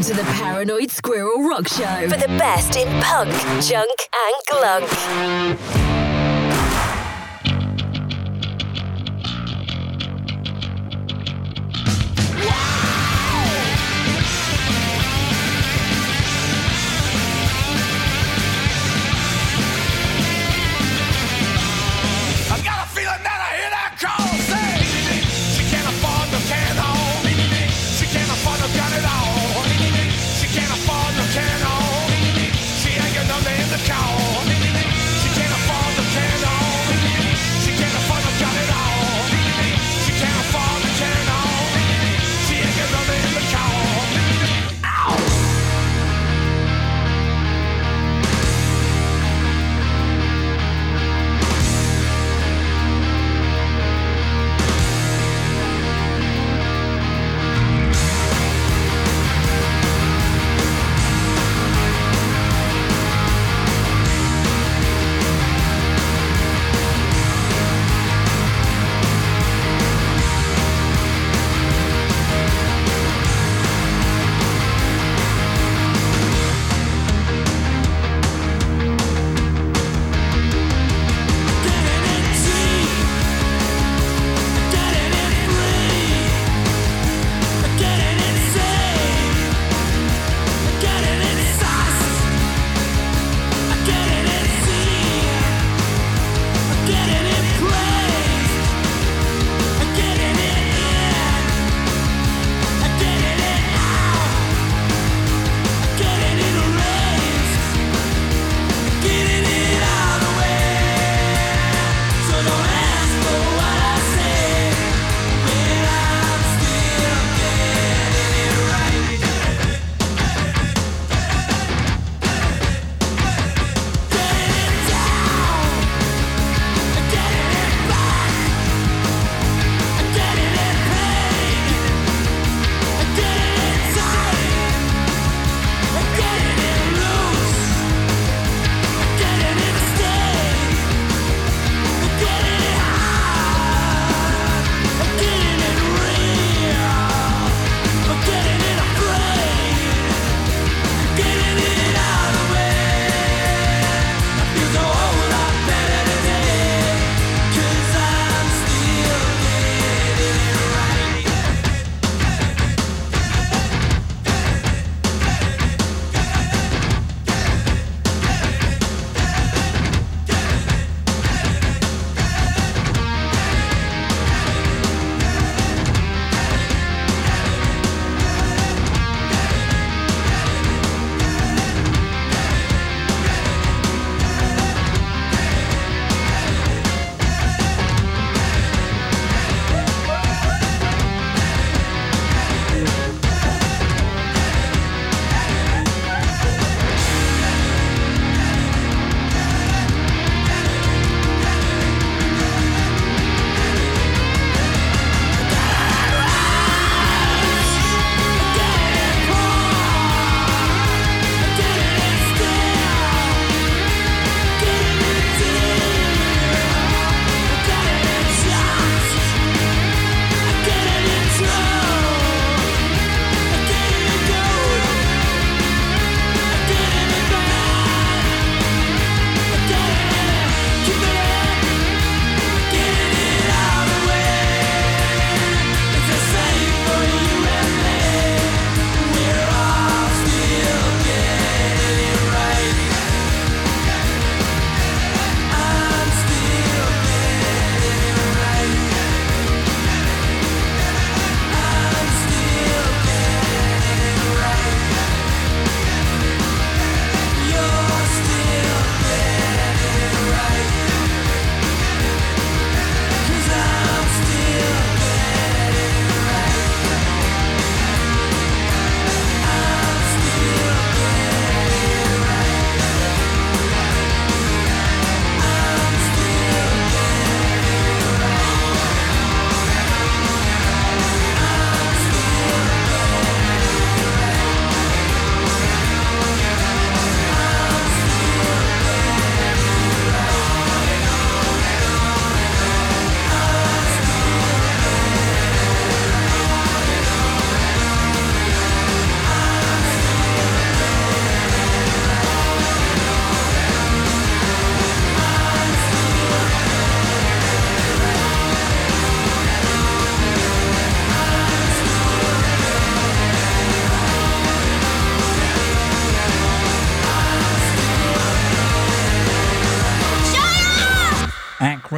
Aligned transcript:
Welcome 0.00 0.16
to 0.16 0.22
the 0.22 0.32
Paranoid 0.32 0.90
Squirrel 0.90 1.42
Rock 1.46 1.68
Show 1.68 2.08
for 2.08 2.16
the 2.16 2.28
best 2.38 2.74
in 2.74 2.88
punk, 3.02 3.30
junk, 3.62 3.90
and 4.14 4.34
glunk. 4.48 5.89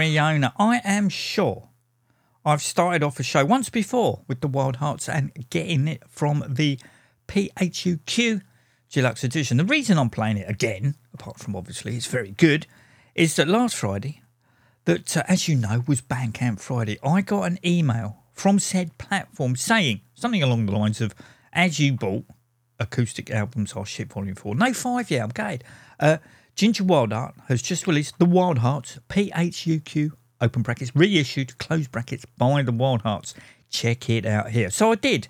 Mariona. 0.03 0.53
I 0.59 0.81
am 0.85 1.09
sure 1.09 1.69
I've 2.45 2.61
started 2.61 3.05
off 3.05 3.21
a 3.21 3.23
show 3.23 3.45
once 3.45 3.71
before 3.71 4.23
with 4.27 4.41
the 4.41 4.49
Wildhearts 4.49 5.09
and 5.09 5.49
getting 5.49 5.87
it 5.87 6.03
from 6.09 6.43
the 6.49 6.81
PHUQ 7.29 8.43
Deluxe 8.91 9.23
Edition. 9.23 9.59
The 9.59 9.65
reason 9.65 9.99
I'm 9.99 10.11
playing 10.11 10.39
it 10.39 10.51
again, 10.51 10.97
apart 11.15 11.39
from 11.39 11.55
obviously 11.55 11.95
it's 11.95 12.07
very 12.07 12.33
good, 12.33 12.67
is 13.15 13.37
that 13.37 13.47
last 13.47 13.77
Friday, 13.77 14.23
that 14.87 15.17
uh, 15.17 15.23
as 15.29 15.47
you 15.47 15.55
know 15.55 15.85
was 15.87 16.03
Bandcamp 16.03 16.59
Friday, 16.59 16.99
I 17.05 17.21
got 17.21 17.43
an 17.43 17.61
email 17.65 18.25
from 18.33 18.59
said 18.59 18.99
platform 18.99 19.55
saying 19.55 20.01
something 20.15 20.43
along 20.43 20.67
the 20.67 20.73
lines 20.73 21.01
of, 21.01 21.15
as 21.53 21.79
you 21.79 21.93
bought 21.93 22.25
acoustic 22.81 23.31
albums 23.31 23.75
are 23.75 23.87
ship 23.87 24.13
volume 24.13 24.35
4. 24.35 24.57
No, 24.57 24.73
5, 24.73 25.11
yeah, 25.13 25.23
I'm 25.23 25.29
gutted. 25.29 25.63
Uh, 26.01 26.17
Ginger 26.55 26.85
Wildheart 26.85 27.35
has 27.49 27.63
just 27.63 27.87
released 27.87 28.19
The 28.19 28.27
Wildhearts, 28.27 28.99
PHUQ, 29.09 30.13
open 30.41 30.63
brackets, 30.63 30.95
reissued, 30.95 31.59
close 31.59 31.89
brackets, 31.89 32.25
by 32.37 32.63
The 32.63 32.73
Wildhearts. 32.73 33.35
Check 33.71 34.11
it 34.11 34.27
out 34.27 34.51
here. 34.51 34.71
So 34.71 34.93
I 34.93 34.97
did. 34.97 35.29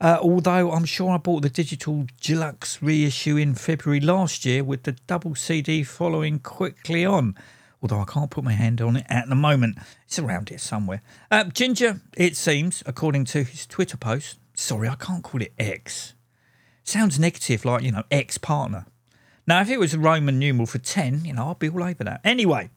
Uh, 0.00 0.18
although 0.20 0.72
I'm 0.72 0.84
sure 0.84 1.10
I 1.12 1.16
bought 1.16 1.42
the 1.42 1.48
digital 1.48 2.06
deluxe 2.20 2.82
reissue 2.82 3.36
in 3.36 3.54
February 3.54 4.00
last 4.00 4.44
year 4.44 4.62
with 4.62 4.82
the 4.82 4.92
double 5.06 5.34
CD 5.34 5.84
following 5.84 6.38
quickly 6.38 7.06
on. 7.06 7.34
Although 7.80 8.00
I 8.00 8.04
can't 8.04 8.30
put 8.30 8.44
my 8.44 8.52
hand 8.52 8.80
on 8.80 8.96
it 8.96 9.06
at 9.08 9.28
the 9.28 9.34
moment. 9.34 9.78
It's 10.06 10.18
around 10.18 10.48
here 10.48 10.58
somewhere. 10.58 11.02
Uh, 11.30 11.44
Ginger, 11.44 12.00
it 12.16 12.36
seems, 12.36 12.82
according 12.84 13.26
to 13.26 13.44
his 13.44 13.66
Twitter 13.66 13.96
post, 13.96 14.38
sorry, 14.54 14.88
I 14.88 14.96
can't 14.96 15.22
call 15.22 15.40
it 15.40 15.52
X. 15.58 16.14
Sounds 16.84 17.18
negative, 17.18 17.64
like, 17.64 17.82
you 17.82 17.92
know, 17.92 18.04
ex 18.10 18.38
partner. 18.38 18.86
Now, 19.48 19.60
if 19.60 19.70
it 19.70 19.78
was 19.78 19.94
a 19.94 19.98
Roman 20.00 20.40
numeral 20.40 20.66
for 20.66 20.78
10, 20.78 21.24
you 21.24 21.32
know, 21.32 21.50
I'd 21.50 21.60
be 21.60 21.68
all 21.68 21.84
over 21.84 22.02
that. 22.02 22.20
Anyway, 22.24 22.68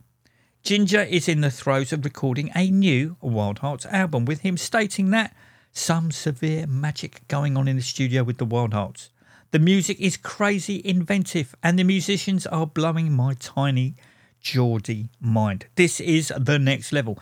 Ginger 0.61 1.01
is 1.01 1.27
in 1.27 1.41
the 1.41 1.49
throes 1.49 1.91
of 1.91 2.05
recording 2.05 2.51
a 2.53 2.69
new 2.69 3.17
Wildhearts 3.23 3.87
album, 3.87 4.25
with 4.25 4.41
him 4.41 4.55
stating 4.55 5.09
that 5.09 5.35
some 5.71 6.11
severe 6.11 6.67
magic 6.67 7.27
going 7.27 7.57
on 7.57 7.67
in 7.67 7.75
the 7.75 7.81
studio 7.81 8.21
with 8.21 8.37
the 8.37 8.45
Wildhearts. 8.45 9.09
The 9.49 9.57
music 9.57 9.99
is 9.99 10.15
crazy 10.15 10.79
inventive, 10.85 11.55
and 11.63 11.79
the 11.79 11.83
musicians 11.83 12.45
are 12.45 12.67
blowing 12.67 13.13
my 13.13 13.33
tiny 13.39 13.95
Geordie 14.39 15.09
mind. 15.19 15.65
This 15.73 15.99
is 15.99 16.31
the 16.37 16.59
next 16.59 16.91
level. 16.91 17.17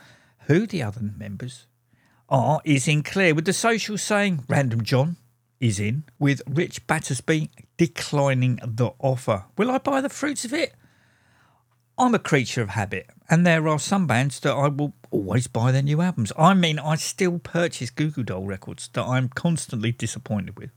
Who 0.46 0.66
the 0.66 0.82
other 0.82 1.00
members 1.00 1.66
are 2.28 2.60
is 2.66 2.86
in 2.86 3.02
clear, 3.02 3.34
with 3.34 3.46
the 3.46 3.54
social 3.54 3.96
saying 3.96 4.44
Random 4.46 4.82
Jon 4.82 5.16
is 5.60 5.80
in, 5.80 6.04
with 6.18 6.42
Ritch 6.46 6.86
Battersby 6.86 7.50
declining 7.76 8.58
the 8.64 8.90
offer. 8.98 9.44
Will 9.56 9.70
I 9.70 9.78
buy 9.78 10.00
the 10.00 10.08
fruits 10.08 10.44
of 10.44 10.52
it? 10.52 10.74
I'm 11.98 12.14
a 12.14 12.20
creature 12.20 12.62
of 12.62 12.70
habit, 12.70 13.10
and 13.28 13.44
there 13.44 13.66
are 13.66 13.78
some 13.78 14.06
bands 14.06 14.38
that 14.40 14.52
I 14.52 14.68
will 14.68 14.94
always 15.10 15.48
buy 15.48 15.72
their 15.72 15.82
new 15.82 16.00
albums. 16.00 16.32
I 16.38 16.54
mean, 16.54 16.78
I 16.78 16.94
still 16.94 17.40
purchase 17.40 17.90
Goo 17.90 18.10
Goo 18.10 18.22
Doll 18.22 18.46
records 18.46 18.88
that 18.92 19.04
I'm 19.04 19.28
constantly 19.28 19.90
disappointed 19.90 20.56
with 20.56 20.70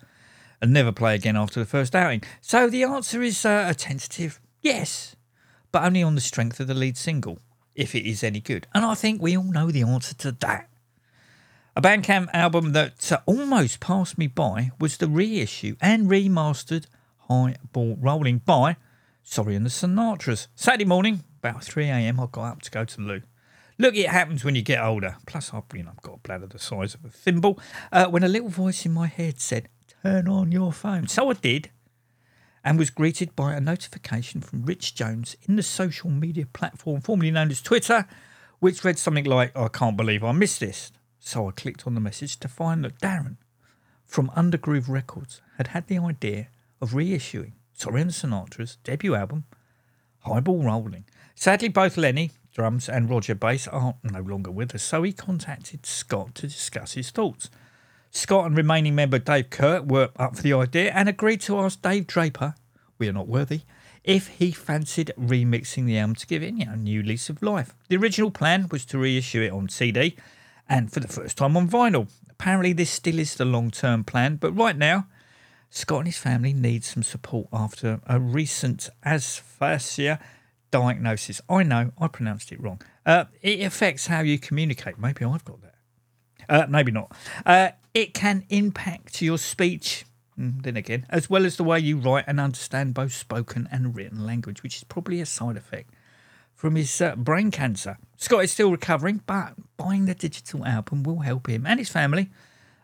and 0.61 0.73
never 0.73 0.91
play 0.91 1.13
again 1.13 1.35
after 1.35 1.59
the 1.59 1.65
first 1.67 1.95
outing. 1.95 2.23
So 2.41 2.69
the 2.69 2.83
answer 2.83 3.21
is 3.21 3.45
uh, 3.45 3.67
a 3.67 3.75
tentative 3.75 4.39
yes, 4.61 5.15
but 5.71 5.83
only 5.83 6.01
on 6.01 6.15
the 6.15 6.21
strength 6.21 6.59
of 6.59 6.65
the 6.65 6.73
lead 6.73 6.97
single, 6.97 7.37
if 7.75 7.93
it 7.93 8.07
is 8.07 8.23
any 8.23 8.39
good. 8.39 8.65
And 8.73 8.83
I 8.83 8.95
think 8.95 9.21
we 9.21 9.37
all 9.37 9.43
know 9.43 9.69
the 9.69 9.83
answer 9.83 10.15
to 10.15 10.31
that. 10.31 10.69
A 11.73 11.81
Bandcamp 11.81 12.27
album 12.33 12.73
that 12.73 13.13
uh, 13.13 13.19
almost 13.25 13.79
passed 13.79 14.17
me 14.17 14.27
by 14.27 14.71
was 14.77 14.97
the 14.97 15.07
reissue 15.07 15.77
and 15.79 16.09
remastered 16.09 16.85
High 17.29 17.55
Ball 17.71 17.95
Rolling 17.97 18.39
by 18.39 18.75
Sorry 19.23 19.55
and 19.55 19.65
the 19.65 19.69
Sinatras. 19.69 20.47
Saturday 20.53 20.83
morning, 20.83 21.23
about 21.39 21.61
3am, 21.61 22.19
I 22.19 22.27
got 22.29 22.43
up 22.43 22.61
to 22.63 22.71
go 22.71 22.83
to 22.83 22.97
the 22.97 23.03
loo. 23.03 23.21
Look, 23.79 23.95
it 23.95 24.09
happens 24.09 24.43
when 24.43 24.55
you 24.55 24.61
get 24.61 24.83
older. 24.83 25.15
Plus, 25.25 25.53
I've, 25.53 25.63
you 25.73 25.83
know, 25.83 25.91
I've 25.91 26.01
got 26.01 26.15
a 26.15 26.19
bladder 26.19 26.47
the 26.47 26.59
size 26.59 26.93
of 26.93 27.05
a 27.05 27.09
thimble. 27.09 27.57
Uh, 27.89 28.07
when 28.07 28.23
a 28.23 28.27
little 28.27 28.49
voice 28.49 28.85
in 28.85 28.91
my 28.91 29.07
head 29.07 29.39
said, 29.39 29.69
Turn 30.03 30.27
on 30.27 30.51
your 30.51 30.73
phone. 30.73 31.07
So 31.07 31.29
I 31.29 31.33
did, 31.33 31.69
and 32.65 32.77
was 32.77 32.89
greeted 32.89 33.33
by 33.33 33.53
a 33.53 33.61
notification 33.61 34.41
from 34.41 34.65
Rich 34.65 34.93
Jones 34.93 35.37
in 35.47 35.55
the 35.55 35.63
social 35.63 36.09
media 36.09 36.47
platform 36.47 36.99
formerly 36.99 37.31
known 37.31 37.49
as 37.49 37.61
Twitter, 37.61 38.07
which 38.59 38.83
read 38.83 38.99
something 38.99 39.23
like, 39.23 39.55
I 39.55 39.69
can't 39.69 39.95
believe 39.95 40.21
I 40.21 40.33
missed 40.33 40.59
this. 40.59 40.91
So 41.23 41.47
I 41.47 41.51
clicked 41.51 41.85
on 41.87 41.93
the 41.93 42.01
message 42.01 42.37
to 42.39 42.47
find 42.47 42.83
that 42.83 42.99
Darren 42.99 43.37
from 44.05 44.29
Undergroove 44.31 44.89
Records 44.89 45.39
had 45.57 45.67
had 45.67 45.87
the 45.87 45.99
idea 45.99 46.47
of 46.81 46.91
reissuing 46.91 47.53
Sorry 47.73 48.01
and 48.01 48.11
Sinatras 48.11 48.77
debut 48.83 49.15
album, 49.15 49.45
Highball 50.19 50.63
Rolling. 50.63 51.05
Sadly, 51.35 51.69
both 51.69 51.95
Lenny, 51.95 52.31
drums, 52.53 52.89
and 52.89 53.09
Roger 53.09 53.33
Bass 53.33 53.67
are 53.67 53.95
no 54.03 54.21
longer 54.21 54.51
with 54.51 54.75
us, 54.75 54.83
so 54.83 55.03
he 55.03 55.13
contacted 55.13 55.85
Scott 55.85 56.35
to 56.35 56.47
discuss 56.47 56.93
his 56.93 57.11
thoughts. 57.11 57.49
Scott 58.09 58.47
and 58.47 58.57
remaining 58.57 58.93
member 58.93 59.17
Dave 59.19 59.49
Kurt 59.49 59.87
were 59.87 60.09
up 60.17 60.35
for 60.35 60.43
the 60.43 60.53
idea 60.53 60.91
and 60.91 61.07
agreed 61.07 61.41
to 61.41 61.59
ask 61.59 61.81
Dave 61.81 62.07
Draper, 62.07 62.55
we 62.97 63.07
are 63.07 63.13
not 63.13 63.27
worthy, 63.27 63.61
if 64.03 64.27
he 64.27 64.51
fancied 64.51 65.13
remixing 65.17 65.85
the 65.85 65.97
album 65.97 66.15
to 66.15 66.27
give 66.27 66.43
it 66.43 66.53
you 66.53 66.65
know, 66.65 66.73
a 66.73 66.77
new 66.77 67.01
lease 67.01 67.29
of 67.29 67.41
life. 67.41 67.73
The 67.89 67.97
original 67.97 68.31
plan 68.31 68.67
was 68.69 68.85
to 68.85 68.99
reissue 68.99 69.41
it 69.41 69.51
on 69.51 69.69
CD 69.69 70.15
and 70.71 70.91
for 70.91 71.01
the 71.01 71.07
first 71.07 71.37
time 71.37 71.57
on 71.57 71.67
vinyl. 71.67 72.09
Apparently, 72.29 72.71
this 72.71 72.89
still 72.89 73.19
is 73.19 73.35
the 73.35 73.45
long 73.45 73.69
term 73.69 74.05
plan, 74.05 74.37
but 74.37 74.53
right 74.53 74.77
now, 74.77 75.05
Scott 75.69 75.99
and 75.99 76.07
his 76.07 76.17
family 76.17 76.53
need 76.53 76.83
some 76.83 77.03
support 77.03 77.47
after 77.53 77.99
a 78.07 78.19
recent 78.19 78.89
asphasia 79.05 80.19
diagnosis. 80.71 81.41
I 81.49 81.63
know 81.63 81.91
I 81.99 82.07
pronounced 82.07 82.51
it 82.53 82.61
wrong. 82.61 82.81
Uh, 83.05 83.25
it 83.41 83.61
affects 83.61 84.07
how 84.07 84.21
you 84.21 84.39
communicate. 84.39 84.97
Maybe 84.97 85.25
I've 85.25 85.43
got 85.43 85.61
that. 85.61 85.75
Uh, 86.47 86.65
maybe 86.67 86.91
not. 86.91 87.11
Uh, 87.45 87.71
it 87.93 88.13
can 88.13 88.45
impact 88.49 89.21
your 89.21 89.37
speech, 89.37 90.05
mm, 90.39 90.63
then 90.63 90.77
again, 90.77 91.05
as 91.09 91.29
well 91.29 91.45
as 91.45 91.57
the 91.57 91.65
way 91.65 91.79
you 91.79 91.97
write 91.97 92.25
and 92.27 92.39
understand 92.39 92.93
both 92.93 93.13
spoken 93.13 93.67
and 93.71 93.95
written 93.95 94.25
language, 94.25 94.63
which 94.63 94.77
is 94.77 94.85
probably 94.85 95.19
a 95.19 95.25
side 95.25 95.57
effect 95.57 95.93
from 96.61 96.75
his 96.75 97.01
uh, 97.01 97.15
brain 97.15 97.49
cancer. 97.49 97.97
Scott 98.17 98.43
is 98.43 98.51
still 98.51 98.69
recovering, 98.69 99.23
but 99.25 99.55
buying 99.77 100.05
the 100.05 100.13
digital 100.13 100.63
album 100.63 101.01
will 101.01 101.21
help 101.21 101.49
him 101.49 101.65
and 101.65 101.79
his 101.79 101.89
family 101.89 102.29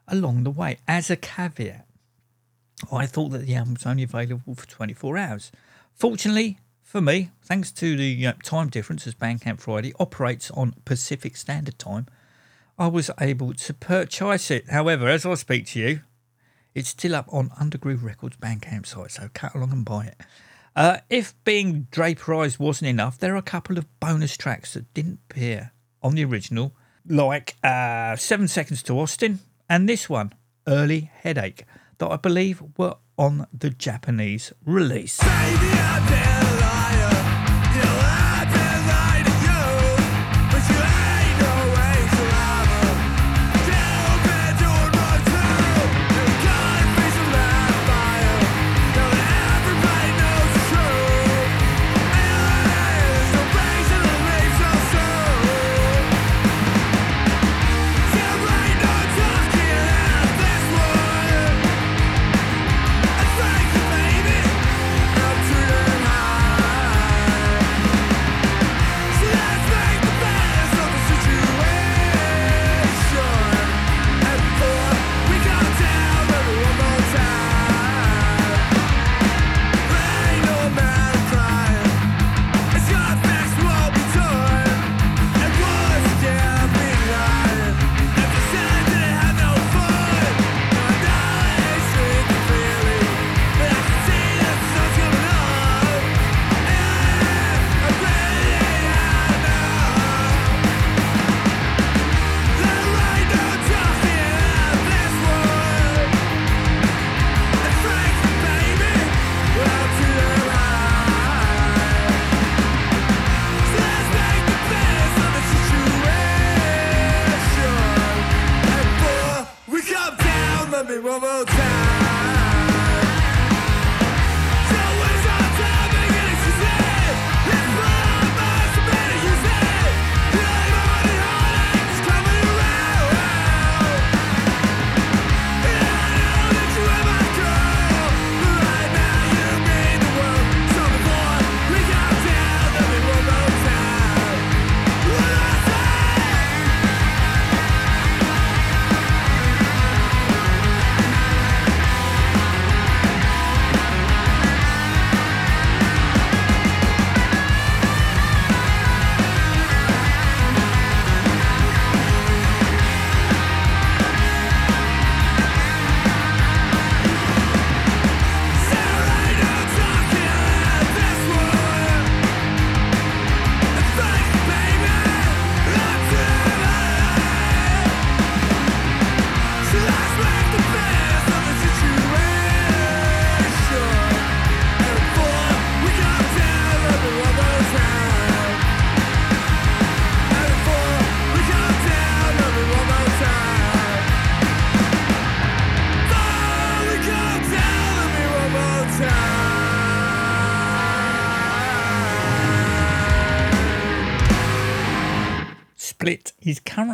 along 0.07 0.43
the 0.43 0.49
way. 0.49 0.79
As 0.87 1.11
a 1.11 1.15
caveat, 1.15 1.85
I 2.91 3.05
thought 3.05 3.29
that 3.29 3.45
the 3.45 3.53
album 3.53 3.75
was 3.75 3.85
only 3.85 4.01
available 4.01 4.55
for 4.55 4.67
24 4.67 5.19
hours. 5.19 5.51
Fortunately 5.93 6.57
for 6.81 7.01
me, 7.01 7.29
thanks 7.43 7.71
to 7.73 7.95
the 7.95 8.25
uh, 8.25 8.33
time 8.41 8.69
difference 8.69 9.05
as 9.05 9.13
Bandcamp 9.13 9.59
Friday 9.59 9.93
operates 9.99 10.49
on 10.49 10.73
Pacific 10.83 11.37
Standard 11.37 11.77
Time, 11.77 12.07
I 12.79 12.87
was 12.87 13.11
able 13.21 13.53
to 13.53 13.73
purchase 13.75 14.49
it. 14.49 14.71
However, 14.71 15.07
as 15.07 15.23
I 15.23 15.35
speak 15.35 15.67
to 15.67 15.79
you, 15.79 16.01
it's 16.73 16.89
still 16.89 17.13
up 17.13 17.31
on 17.31 17.51
Undergroove 17.51 18.03
Records 18.03 18.37
Bandcamp 18.37 18.87
site, 18.87 19.11
so 19.11 19.29
cut 19.35 19.53
along 19.53 19.71
and 19.71 19.85
buy 19.85 20.05
it. 20.05 20.17
Uh, 20.77 20.99
if 21.09 21.33
being 21.43 21.87
draperized 21.89 22.59
wasn't 22.59 22.87
enough, 22.87 23.17
there 23.17 23.33
are 23.33 23.37
a 23.37 23.41
couple 23.41 23.79
of 23.79 23.99
bonus 23.99 24.37
tracks 24.37 24.75
that 24.75 24.93
didn't 24.93 25.19
appear 25.27 25.71
on 26.03 26.13
the 26.13 26.23
original, 26.23 26.75
like 27.07 27.55
uh, 27.63 28.15
Seven 28.15 28.47
Seconds 28.47 28.83
to 28.83 28.99
Austin 28.99 29.39
and 29.67 29.89
this 29.89 30.07
one, 30.07 30.33
Early 30.67 31.09
Heartache 31.23 31.65
that 31.97 32.11
I 32.11 32.17
believe 32.17 32.61
were 32.77 32.97
on 33.17 33.47
the 33.51 33.71
Japanese 33.71 34.53
release. 34.65 35.19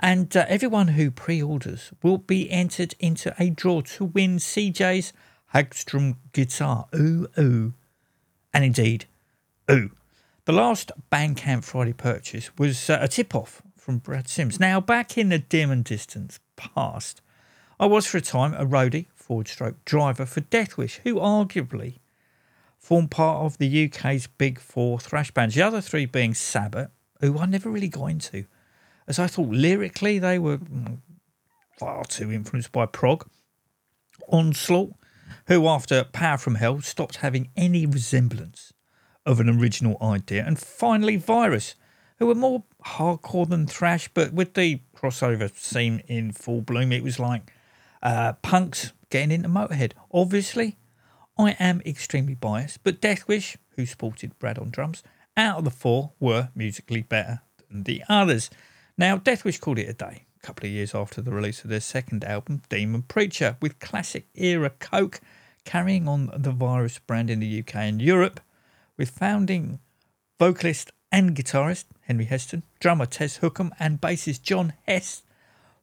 and 0.01 0.37
uh, 0.37 0.45
everyone 0.49 0.89
who 0.89 1.11
pre 1.11 1.43
orders 1.43 1.91
will 2.03 2.19
be 2.19 2.51
entered 2.51 2.95
into 2.99 3.35
a 3.39 3.49
draw 3.51 3.81
to 3.81 4.05
win 4.05 4.37
CJ's 4.37 5.15
Hagstrom 5.55 6.17
guitar. 6.33 6.87
Ooh, 6.95 7.29
ooh. 7.39 7.73
And 8.53 8.63
indeed, 8.65 9.07
ooh. 9.71 9.93
The 10.45 10.53
last 10.53 10.93
Bandcamp 11.11 11.65
Friday 11.65 11.95
purchase 11.95 12.51
was 12.59 12.91
uh, 12.91 12.99
a 13.01 13.09
tip 13.09 13.35
off 13.35 13.63
from 13.77 13.99
Brad 13.99 14.29
Sims. 14.29 14.61
Now, 14.61 14.81
back 14.81 15.19
in 15.19 15.31
the 15.31 15.39
dim 15.39 15.71
and 15.71 15.85
distant 15.85 16.39
past, 16.57 17.23
I 17.81 17.87
was 17.87 18.07
for 18.07 18.19
a 18.19 18.21
time 18.21 18.55
a 18.55 18.67
roadie, 18.67 19.07
forward 19.15 19.47
stroke 19.47 19.85
driver 19.85 20.27
for 20.27 20.41
Deathwish, 20.41 20.99
who 21.05 21.17
arguably 21.17 21.99
formed 22.77 23.11
part 23.11 23.45
of 23.45 23.59
the 23.59 23.85
UK's 23.85 24.27
big 24.27 24.59
four 24.59 24.99
thrash 24.99 25.31
bands, 25.31 25.55
the 25.55 25.63
other 25.63 25.81
three 25.81 26.07
being 26.07 26.35
Sabbat, 26.35 26.91
who 27.21 27.39
I 27.39 27.47
never 27.47 27.71
really 27.71 27.89
got 27.89 28.07
into, 28.07 28.47
as 29.07 29.19
I 29.19 29.29
thought 29.29 29.51
lyrically 29.51 30.19
they 30.19 30.39
were 30.39 30.59
mm, 30.59 30.99
far 31.79 32.05
too 32.05 32.33
influenced 32.33 32.73
by 32.73 32.87
prog. 32.87 33.29
Onslaught, 34.29 34.95
who 35.47 35.69
after 35.69 36.03
Power 36.05 36.39
from 36.39 36.57
Hell 36.57 36.81
stopped 36.81 37.17
having 37.17 37.51
any 37.57 37.87
resemblance 37.87 38.73
of 39.25 39.39
an 39.39 39.49
original 39.49 39.97
idea, 40.03 40.45
and 40.45 40.59
finally 40.59 41.17
Virus, 41.17 41.77
who 42.19 42.27
were 42.27 42.35
more 42.35 42.65
hardcore 42.85 43.49
than 43.49 43.67
thrash, 43.67 44.09
but 44.13 44.33
with 44.33 44.55
the 44.55 44.81
crossover 44.97 45.55
scene 45.57 46.03
in 46.09 46.33
full 46.33 46.61
bloom, 46.61 46.91
it 46.91 47.05
was 47.05 47.21
like 47.21 47.53
uh, 48.03 48.35
punks 48.35 48.93
getting 49.11 49.33
into 49.33 49.49
Motorhead. 49.49 49.93
Obviously, 50.13 50.77
I 51.39 51.53
am 51.59 51.81
extremely 51.87 52.35
biased, 52.35 52.83
but 52.83 53.01
Deathwish, 53.01 53.57
who 53.77 53.87
sported 53.87 54.39
Brad 54.39 54.59
on 54.59 54.71
drums, 54.71 55.03
out 55.37 55.59
of 55.59 55.65
the 55.65 55.71
four 55.71 56.13
were 56.19 56.51
musically 56.55 57.03
better 57.03 57.43
than 57.71 57.85
the 57.85 58.03
others. 58.09 58.51
Now, 58.97 59.17
Deathwish 59.17 59.61
called 59.61 59.79
it 59.79 59.89
a 59.89 59.93
day 59.93 60.25
a 60.43 60.47
couple 60.47 60.67
of 60.67 60.73
years 60.73 60.95
after 60.95 61.21
the 61.23 61.31
release 61.31 61.63
of 61.63 61.71
their 61.71 61.81
second 61.81 62.25
album, 62.25 62.63
Demon 62.69 63.03
Preacher, 63.03 63.57
with 63.61 63.79
classic 63.79 64.27
era 64.35 64.71
Coke 64.71 65.21
carrying 65.65 66.09
on 66.09 66.31
the 66.37 66.51
Virus 66.51 66.99
brand 66.99 67.31
in 67.31 67.41
the 67.41 67.61
UK 67.61 67.77
and 67.77 68.03
Europe, 68.03 68.41
with 68.97 69.11
founding 69.11 69.79
vocalist 70.39 70.91
and 71.13 71.37
guitarist 71.37 71.85
Henry 72.03 72.25
Heston, 72.25 72.63
drummer 72.81 73.07
Tess 73.07 73.37
Hookham, 73.37 73.73
and 73.79 74.01
bassist 74.01 74.43
John 74.43 74.73
Hess 74.87 75.23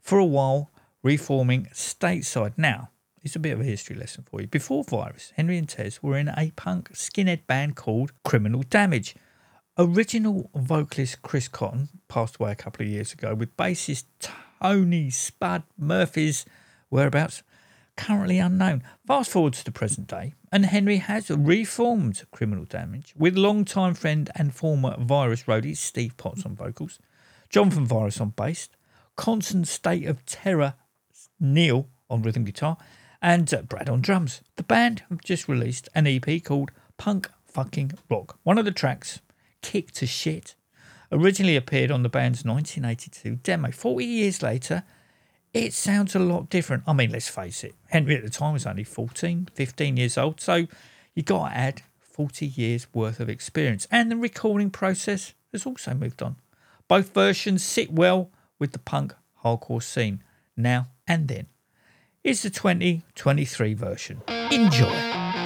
for 0.02 0.18
a 0.18 0.26
while 0.26 0.70
reforming 1.06 1.68
stateside. 1.72 2.54
Now, 2.58 2.90
it's 3.22 3.36
a 3.36 3.40
bit 3.40 3.54
of 3.54 3.62
a 3.62 3.64
history 3.64 3.96
lesson 3.96 4.26
for 4.28 4.42
you. 4.42 4.48
Before 4.48 4.84
Virus, 4.84 5.32
Henry 5.38 5.60
and 5.60 5.70
Tess 5.70 6.02
were 6.02 6.18
in 6.18 6.30
a 6.30 6.52
punk 6.56 6.94
skinhead 6.94 7.46
band 7.46 7.76
called 7.76 8.12
Criminal 8.24 8.64
Damage. 8.64 9.14
Original 9.78 10.50
vocalist 10.56 11.22
Chris 11.22 11.48
Cotton 11.48 11.90
passed 12.08 12.38
away 12.40 12.54
a 12.54 12.56
couple 12.56 12.84
of 12.84 12.92
years 12.92 13.14
ago, 13.14 13.36
with 13.36 13.56
bassist 13.56 14.06
Tony 14.60 15.12
Spud 15.12 15.62
Murphy's 15.78 16.44
whereabouts 16.90 17.44
currently 17.96 18.40
unknown. 18.40 18.82
Fast 19.06 19.30
forward 19.30 19.54
to 19.54 19.64
the 19.64 19.72
present 19.72 20.08
day, 20.08 20.34
and 20.52 20.66
Henry 20.66 20.98
has 20.98 21.30
reformed 21.30 22.24
Criminal 22.32 22.66
Damage 22.66 23.14
with 23.16 23.38
longtime 23.38 23.94
friend 23.94 24.32
and 24.36 24.56
former 24.56 24.96
Virus 24.98 25.44
roadie 25.44 25.78
Steve 25.78 26.18
Potts 26.18 26.48
on 26.48 26.56
vocals, 26.56 26.98
Jonathan 27.50 27.86
Virus 27.86 28.20
on 28.20 28.30
bass, 28.30 28.70
Constant 29.16 29.68
State 29.68 30.08
of 30.08 30.26
Terror 30.26 30.74
Neil 31.40 31.88
on 32.10 32.22
rhythm 32.22 32.44
guitar, 32.44 32.78
and 33.22 33.52
uh, 33.54 33.62
Brad 33.64 33.90
on 33.90 34.02
drums. 34.02 34.42
The 34.56 34.64
band 34.64 35.04
have 35.10 35.22
just 35.22 35.48
released 35.48 35.90
an 35.96 36.08
EP 36.08 36.44
called 36.44 36.72
Punk 36.98 37.30
Fucking 37.46 37.94
Rock. 38.10 38.38
One 38.44 38.58
of 38.58 38.66
the 38.66 38.72
tracks, 38.72 39.20
Kick 39.62 39.92
to 39.94 40.06
Shit, 40.06 40.56
originally 41.12 41.56
appeared 41.56 41.92
on 41.92 42.04
the 42.04 42.10
band's 42.10 42.46
1982 42.46 43.38
demo. 43.38 43.72
40 43.72 44.06
years 44.06 44.42
later, 44.42 44.84
it 45.54 45.74
sounds 45.74 46.16
a 46.16 46.20
lot 46.20 46.50
different. 46.50 46.84
I 46.86 46.94
mean, 46.94 47.12
let's 47.12 47.30
face 47.30 47.64
it, 47.64 47.76
Henry 47.88 48.16
at 48.16 48.24
the 48.24 48.30
time 48.30 48.54
was 48.54 48.66
only 48.66 48.84
14, 48.84 49.50
15 49.54 49.98
years 49.98 50.18
old, 50.18 50.42
so 50.42 50.68
you 51.14 51.24
got 51.24 51.50
to 51.50 51.56
add 51.56 51.82
40 52.00 52.46
years 52.46 52.88
worth 52.94 53.20
of 53.20 53.30
experience. 53.30 53.88
And 53.90 54.12
the 54.12 54.18
recording 54.18 54.70
process 54.70 55.34
has 55.52 55.66
also 55.66 55.94
moved 55.94 56.22
on. 56.22 56.36
Both 56.88 57.14
versions 57.14 57.64
sit 57.64 57.92
well 57.92 58.30
with 58.60 58.74
the 58.74 58.80
punk 58.80 59.14
hardcore 59.44 59.82
scene 59.82 60.24
now 60.56 60.88
and 61.08 61.28
then. 61.28 61.48
It's 62.24 62.42
the 62.42 62.50
2023 62.50 63.74
version. 63.76 64.22
Enjoy. 64.52 65.45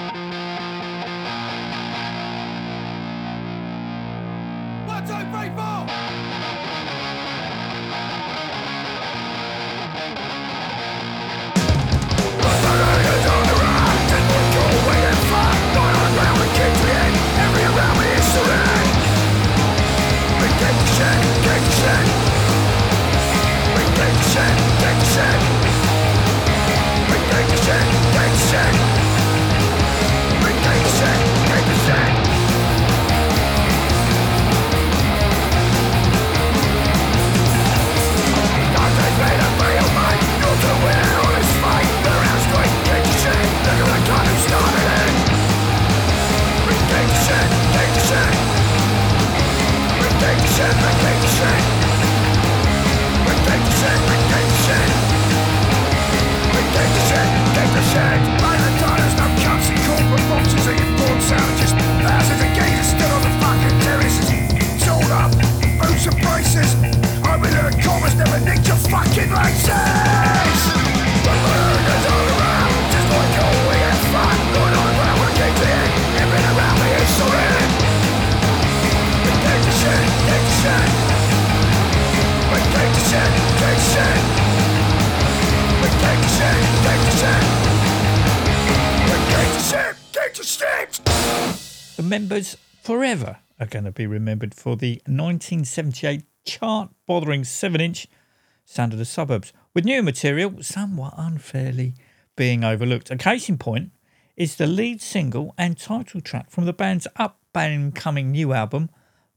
going 93.80 93.92
to 93.92 93.96
be 93.96 94.06
remembered 94.06 94.54
for 94.54 94.76
the 94.76 95.00
1978 95.06 96.22
chart 96.44 96.90
bothering 97.06 97.44
7 97.44 97.80
inch 97.80 98.06
Sound 98.66 98.92
of 98.92 98.98
the 98.98 99.06
Suburbs, 99.06 99.54
with 99.72 99.86
new 99.86 100.02
material 100.02 100.62
somewhat 100.62 101.14
unfairly 101.16 101.94
being 102.36 102.62
overlooked. 102.62 103.10
A 103.10 103.16
case 103.16 103.48
in 103.48 103.56
point 103.56 103.90
is 104.36 104.56
the 104.56 104.66
lead 104.66 105.00
single 105.00 105.54
and 105.56 105.78
title 105.78 106.20
track 106.20 106.50
from 106.50 106.66
the 106.66 106.74
band's 106.74 107.08
up 107.16 107.40
and 107.54 107.94
coming 107.94 108.30
new 108.30 108.52
album, 108.52 108.90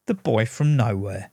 The 0.08 0.14
Boy 0.14 0.46
from 0.46 0.76
Nowhere. 0.76 1.32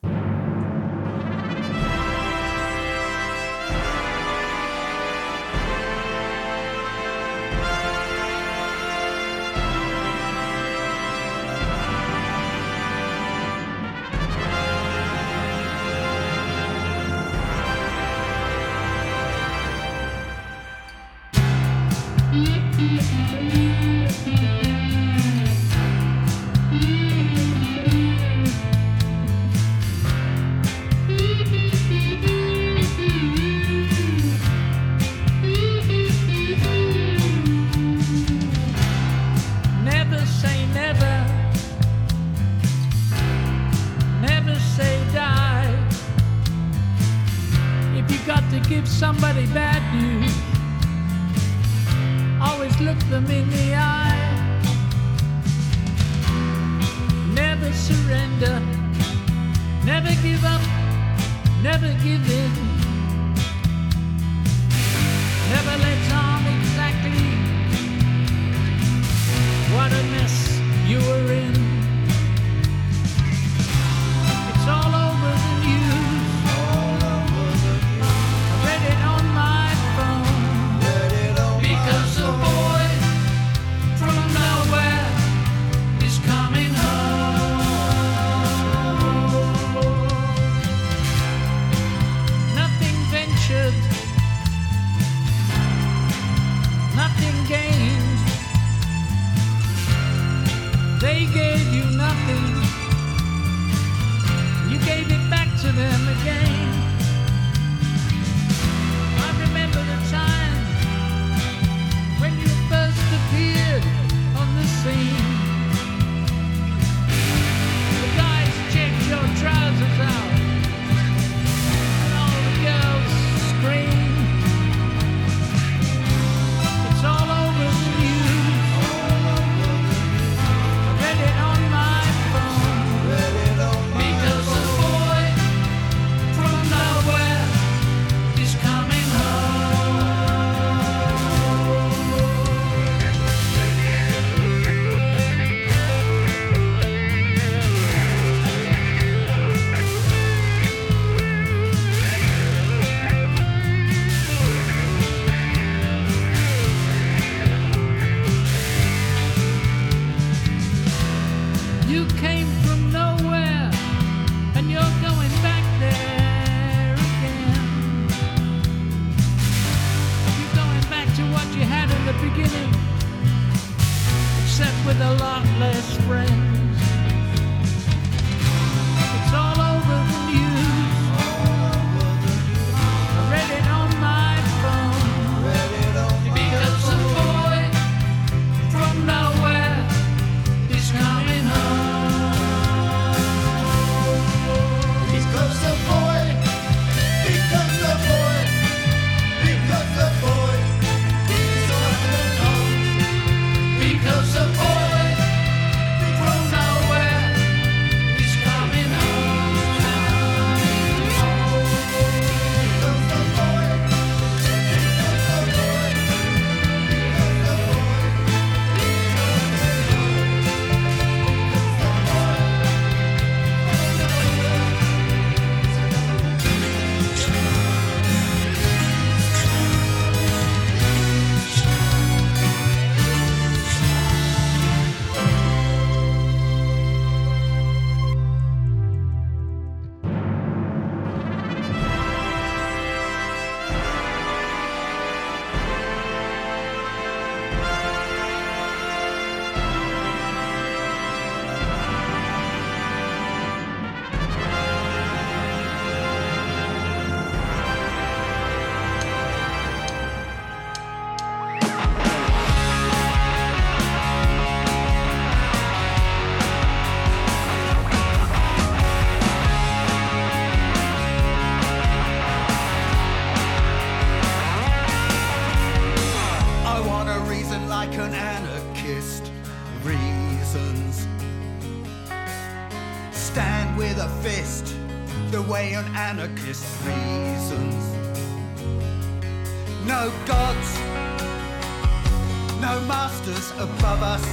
Above 293.61 294.03
us, 294.03 294.25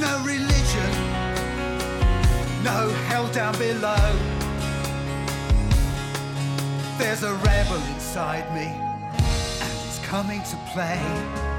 no 0.00 0.18
religion, 0.24 0.90
no 2.64 2.88
hell 3.06 3.28
down 3.28 3.56
below. 3.56 4.18
There's 6.98 7.22
a 7.22 7.34
rebel 7.34 7.80
inside 7.94 8.52
me, 8.52 8.66
and 8.66 9.72
it's 9.86 10.00
coming 10.00 10.42
to 10.42 10.56
play. 10.72 11.51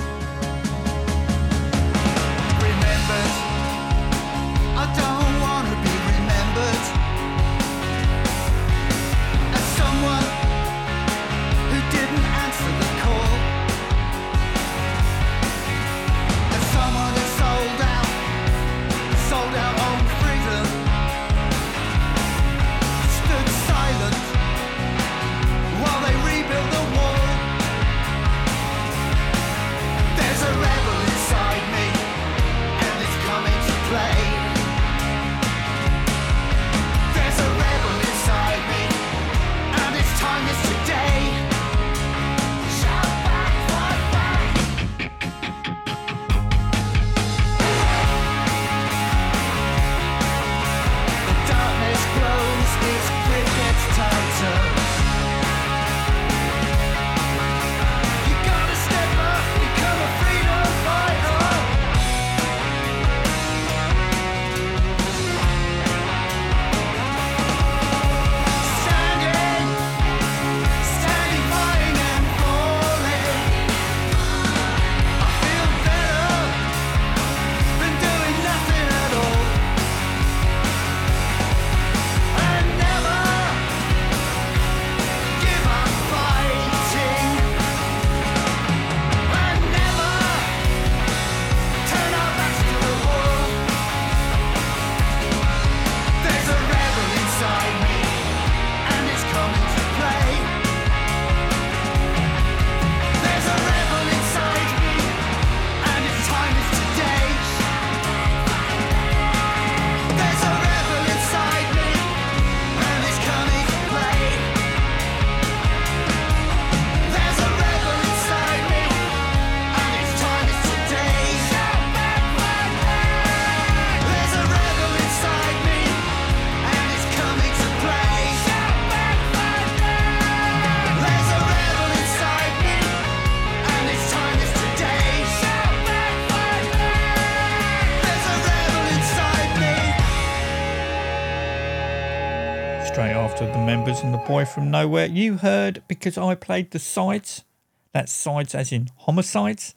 Boy 144.27 144.45
from 144.45 144.71
nowhere, 144.71 145.07
you 145.07 145.35
heard 145.35 145.83
because 145.89 146.17
I 146.17 146.35
played 146.35 146.71
the 146.71 146.79
Cides. 146.79 147.43
That's 147.91 148.11
Cides 148.11 148.55
as 148.55 148.71
in 148.71 148.87
homicides. 148.99 149.75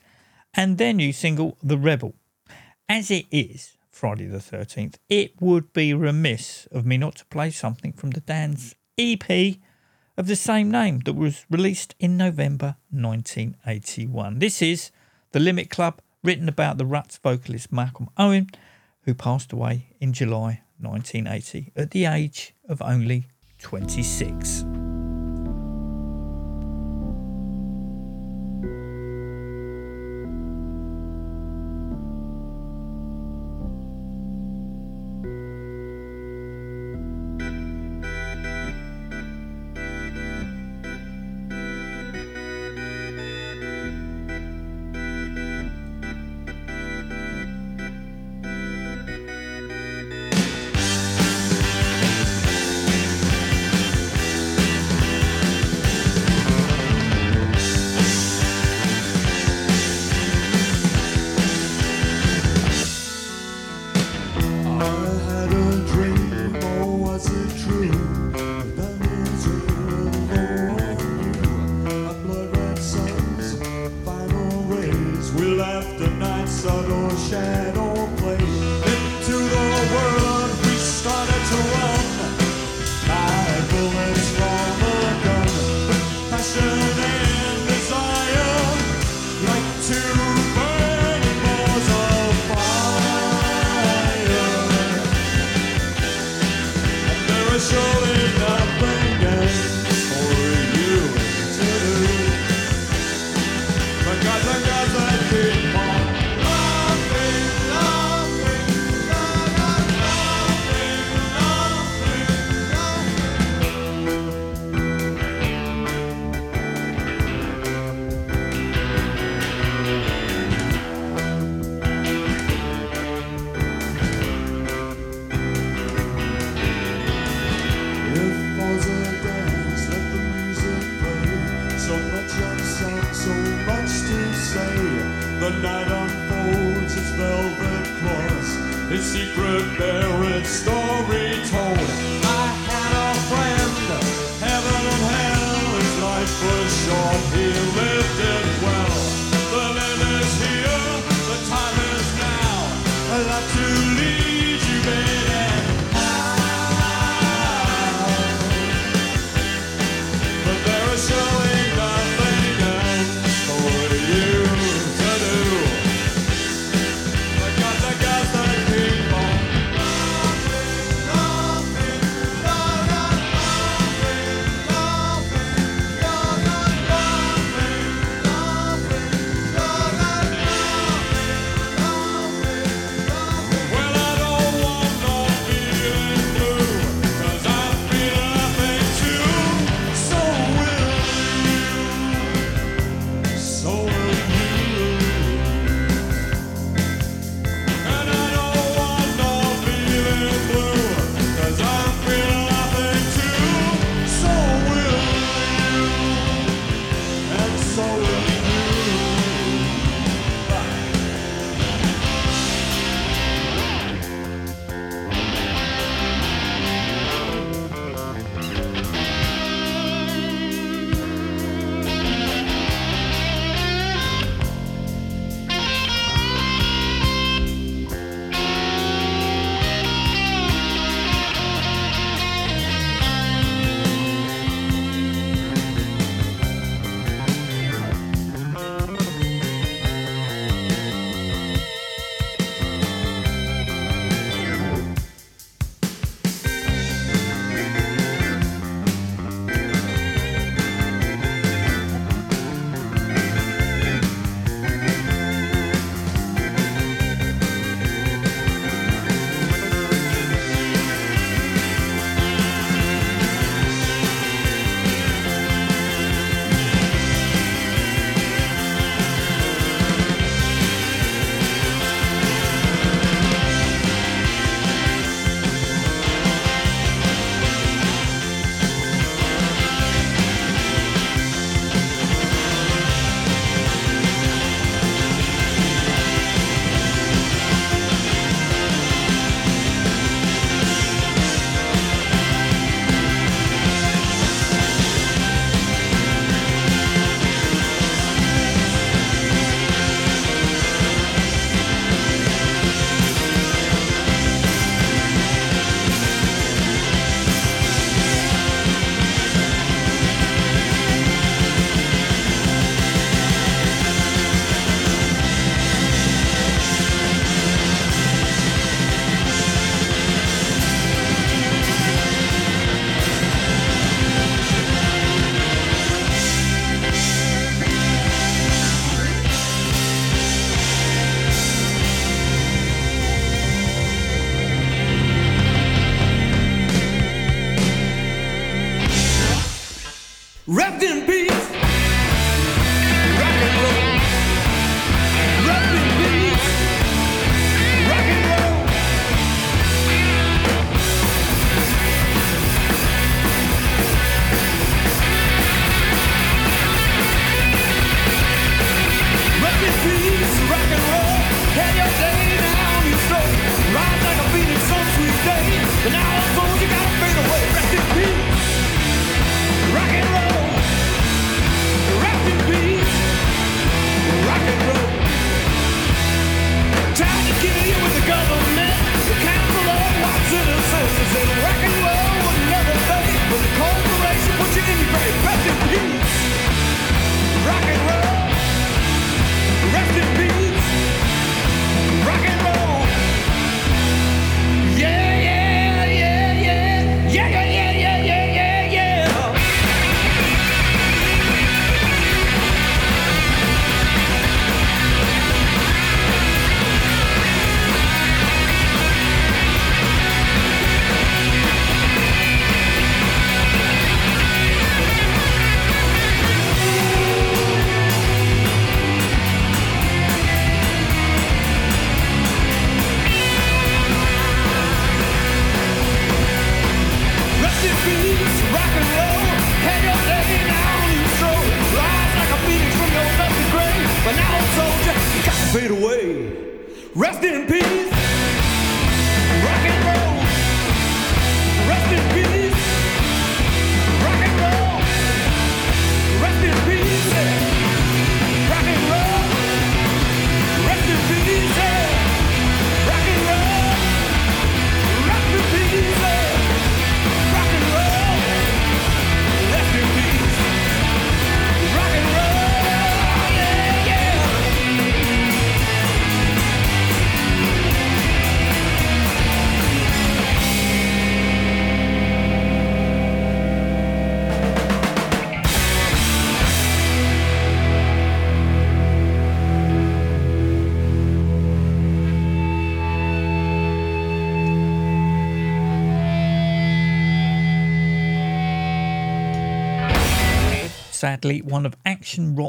And 0.54 0.78
their 0.78 0.92
new 0.92 1.12
single, 1.12 1.59
The 1.64 1.76
Rebel. 1.76 2.14
As 2.88 3.11
it 3.11 3.26
is 3.32 3.76
Friday 3.90 4.26
the 4.26 4.38
13th, 4.38 4.98
it 5.09 5.32
would 5.40 5.72
be 5.72 5.92
remiss 5.92 6.68
of 6.70 6.87
me 6.87 6.96
not 6.96 7.16
to 7.16 7.24
play 7.26 7.50
something 7.50 7.92
from 7.92 8.12
the 8.12 8.20
Damned's 8.20 8.76
EP 8.96 9.56
of 10.16 10.28
the 10.28 10.37
same 10.37 10.70
name 10.70 11.00
that 11.00 11.14
was 11.14 11.44
released 11.50 11.96
in 11.98 12.16
November 12.16 12.76
1981. 12.90 14.38
This 14.38 14.62
is 14.62 14.92
The 15.32 15.40
Limit 15.40 15.70
Club, 15.70 16.00
written 16.22 16.48
about 16.48 16.78
the 16.78 16.87
Ruts 16.87 17.18
vocalist 17.18 17.72
Malcolm 17.72 18.11
Owen, 18.16 18.50
who 19.02 19.12
passed 19.12 19.52
away 19.52 19.88
in 20.00 20.12
July 20.12 20.62
1980 20.78 21.72
at 21.74 21.90
the 21.90 22.04
age 22.04 22.54
of 22.68 22.80
only 22.80 23.26
26. 23.58 24.64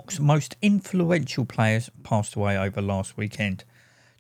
Rock's 0.08 0.20
most 0.22 0.56
influential 0.62 1.44
players 1.44 1.92
passed 2.04 2.36
away 2.36 2.58
over 2.58 2.82
last 2.82 3.18
weekend. 3.18 3.66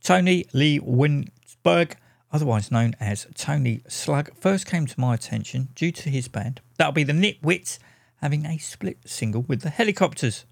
Tony 0.03 0.45
Lee 0.51 0.81
Winsberg, 0.81 1.93
otherwise 2.29 2.69
known 2.69 2.93
as 2.99 3.25
Tony 3.35 3.81
Slug, 3.87 4.29
first 4.35 4.65
came 4.65 4.85
to 4.85 4.99
my 4.99 5.13
attention 5.13 5.69
due 5.75 5.93
to 5.93 6.09
his 6.09 6.27
band. 6.27 6.59
That'll 6.77 6.91
be 6.91 7.05
the 7.05 7.13
Nitwits 7.13 7.79
having 8.17 8.45
a 8.45 8.57
split 8.57 8.97
single 9.05 9.43
with 9.43 9.61
the 9.61 9.69
Hellacopters. 9.69 10.43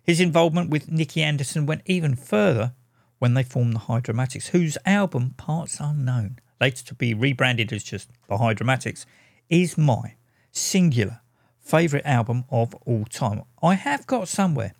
His 0.00 0.20
involvement 0.20 0.70
with 0.70 0.88
Nicke 0.88 1.20
Andersson 1.20 1.66
went 1.66 1.82
even 1.86 2.14
further 2.14 2.72
when 3.18 3.34
they 3.34 3.42
formed 3.42 3.74
the 3.74 3.80
Hydromatics, 3.80 4.50
whose 4.50 4.78
album 4.86 5.34
Parts 5.36 5.80
Unknown, 5.80 6.38
later 6.60 6.84
to 6.84 6.94
be 6.94 7.14
rebranded 7.14 7.72
as 7.72 7.82
just 7.82 8.10
the 8.28 8.36
Hydromatics, 8.36 9.06
is 9.50 9.76
my 9.76 10.14
singular 10.52 11.20
favourite 11.58 12.06
album 12.06 12.44
of 12.48 12.76
all 12.86 13.06
time. 13.06 13.42
I 13.60 13.74
have 13.74 14.06
got 14.06 14.28
somewhere. 14.28 14.74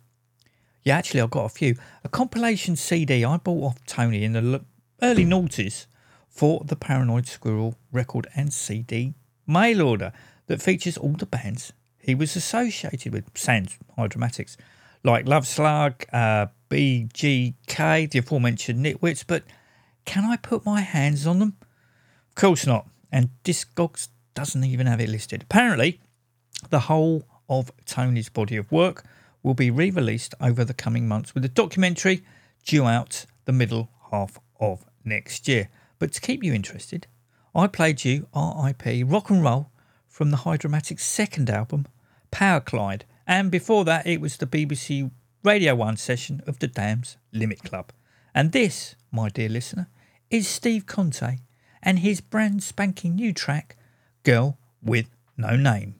Yeah, 0.85 0.97
actually, 0.97 1.21
I've 1.21 1.31
got 1.31 1.45
a 1.45 1.49
few. 1.49 1.75
A 2.03 2.09
compilation 2.09 2.75
CD 2.75 3.25
I 3.25 3.37
bought 3.37 3.63
off 3.63 3.85
Tony 3.87 4.23
in 4.23 4.33
the 4.33 4.63
early 5.01 5.25
noughties 5.25 5.87
for 6.29 6.63
the 6.63 6.75
Paranoid 6.75 7.25
Squirrel 7.25 7.75
record 7.91 8.27
and 8.35 8.53
CD 8.53 9.15
mail 9.47 9.81
order 9.81 10.13
that 10.45 10.61
features 10.61 10.95
all 10.95 11.13
the 11.13 11.25
bands 11.25 11.73
he 11.97 12.13
was 12.13 12.35
associated 12.35 13.11
with, 13.11 13.25
sans 13.35 13.79
Hydromatics, 13.97 14.57
like 15.03 15.27
Love 15.27 15.47
Slug, 15.47 16.05
uh, 16.13 16.47
BGK, 16.69 18.11
the 18.11 18.19
aforementioned 18.19 18.85
Nitwits, 18.85 19.23
but 19.25 19.43
can 20.05 20.23
I 20.23 20.37
put 20.37 20.65
my 20.67 20.81
hands 20.81 21.25
on 21.25 21.39
them? 21.39 21.57
Of 22.29 22.35
course 22.35 22.67
not. 22.67 22.87
And 23.11 23.29
Discogs 23.43 24.09
doesn't 24.35 24.63
even 24.63 24.85
have 24.85 24.99
it 24.99 25.09
listed. 25.09 25.41
Apparently, 25.41 25.99
the 26.69 26.81
whole 26.81 27.23
of 27.49 27.71
Tony's 27.85 28.29
body 28.29 28.55
of 28.55 28.71
work 28.71 29.03
will 29.45 29.53
be 29.53 29.69
re 29.69 29.91
released 29.91 30.33
over 30.41 30.65
the 30.65 30.73
coming 30.73 31.07
months 31.07 31.35
with 31.35 31.45
a 31.45 31.49
documentary 31.49 32.25
due 32.65 32.85
out 32.85 33.27
the 33.45 33.53
middle 33.53 33.89
half 34.11 34.39
of 34.59 34.83
next 35.05 35.47
year. 35.47 35.69
But 35.99 36.11
to 36.13 36.21
keep 36.21 36.43
you 36.43 36.51
interested, 36.51 37.05
I 37.53 37.67
played 37.67 38.03
you 38.03 38.27
RIP 38.35 39.05
Rock 39.05 39.29
and 39.29 39.43
Roll 39.43 39.69
from 40.09 40.31
the 40.31 40.37
Hydromatics' 40.37 41.01
second 41.01 41.51
album, 41.51 41.85
Powerglide, 42.31 43.03
and 43.27 43.51
before 43.51 43.85
that 43.85 44.07
it 44.07 44.19
was 44.19 44.37
the 44.37 44.47
BBC 44.47 45.11
Radio 45.43 45.75
1 45.75 45.97
session 45.97 46.41
of 46.47 46.57
the 46.57 46.67
Damned's 46.67 47.17
Limit 47.31 47.63
Club. 47.63 47.91
And 48.33 48.51
this, 48.51 48.95
my 49.11 49.29
dear 49.29 49.49
listener, 49.49 49.89
is 50.31 50.47
Steve 50.47 50.87
Conte 50.87 51.37
and 51.83 51.99
his 51.99 52.19
brand 52.19 52.63
spanking 52.63 53.13
new 53.13 53.31
track, 53.31 53.77
Girl 54.23 54.57
with 54.81 55.05
No 55.37 55.55
Name. 55.55 55.95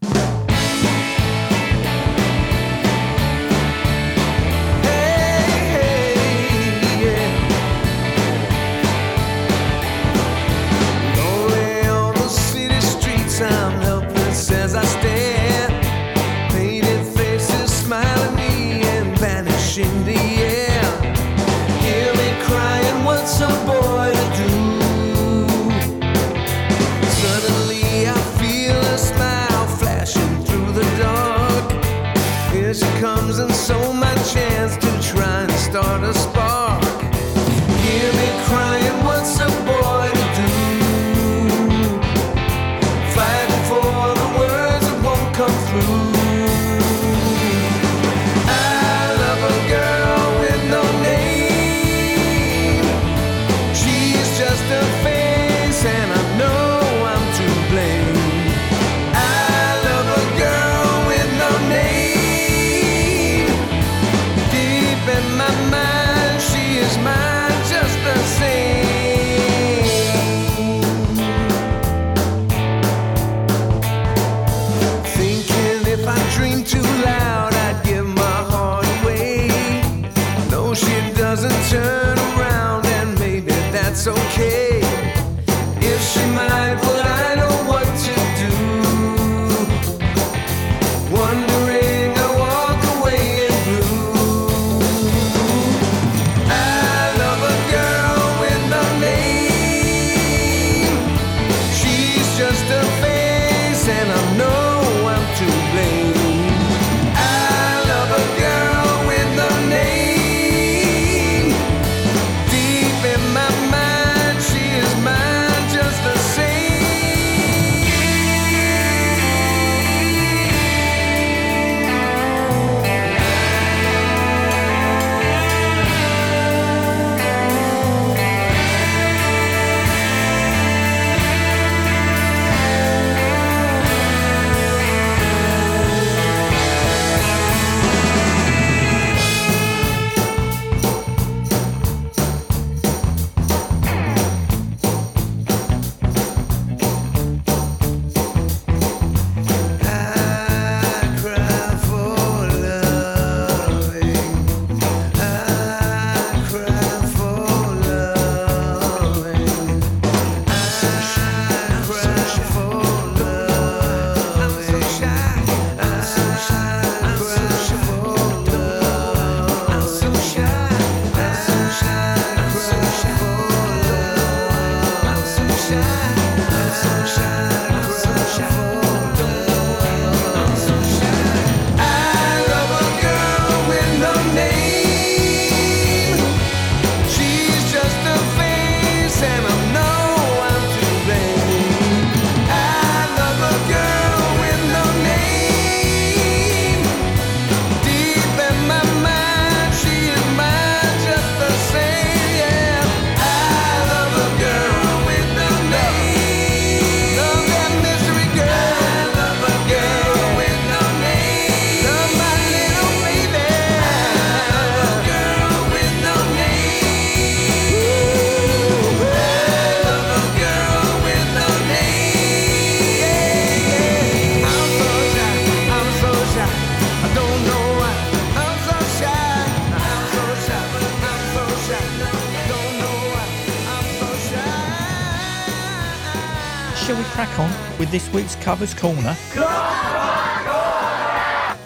Covers 238.34 238.74
Corner? 238.74 239.16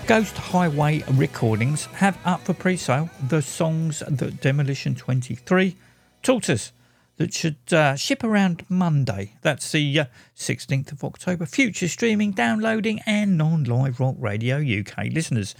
Ghost 0.05 0.36
Highway 0.36 1.03
Recordings 1.12 1.86
have 1.86 2.18
up 2.26 2.41
for 2.41 2.53
pre 2.53 2.76
sale 2.76 3.10
the 3.30 3.41
songs 3.41 4.03
that 4.05 4.41
Demolition 4.41 4.95
23 4.95 5.78
taught 6.22 6.49
us 6.49 6.74
that 7.16 7.34
should 7.34 7.55
uh, 7.72 7.95
ship 7.95 8.26
around 8.26 8.66
Monday. 8.68 9.36
That's 9.41 9.72
the 9.72 10.01
uh, 10.01 10.05
16th 10.36 10.91
of 10.91 11.03
October. 11.05 11.45
Future 11.45 11.88
streaming, 11.88 12.32
downloading, 12.32 12.99
and 13.05 13.38
non 13.38 13.64
live 13.64 14.01
rock 14.01 14.16
radio 14.18 14.57
UK 14.57 15.14
listeners. 15.14 15.55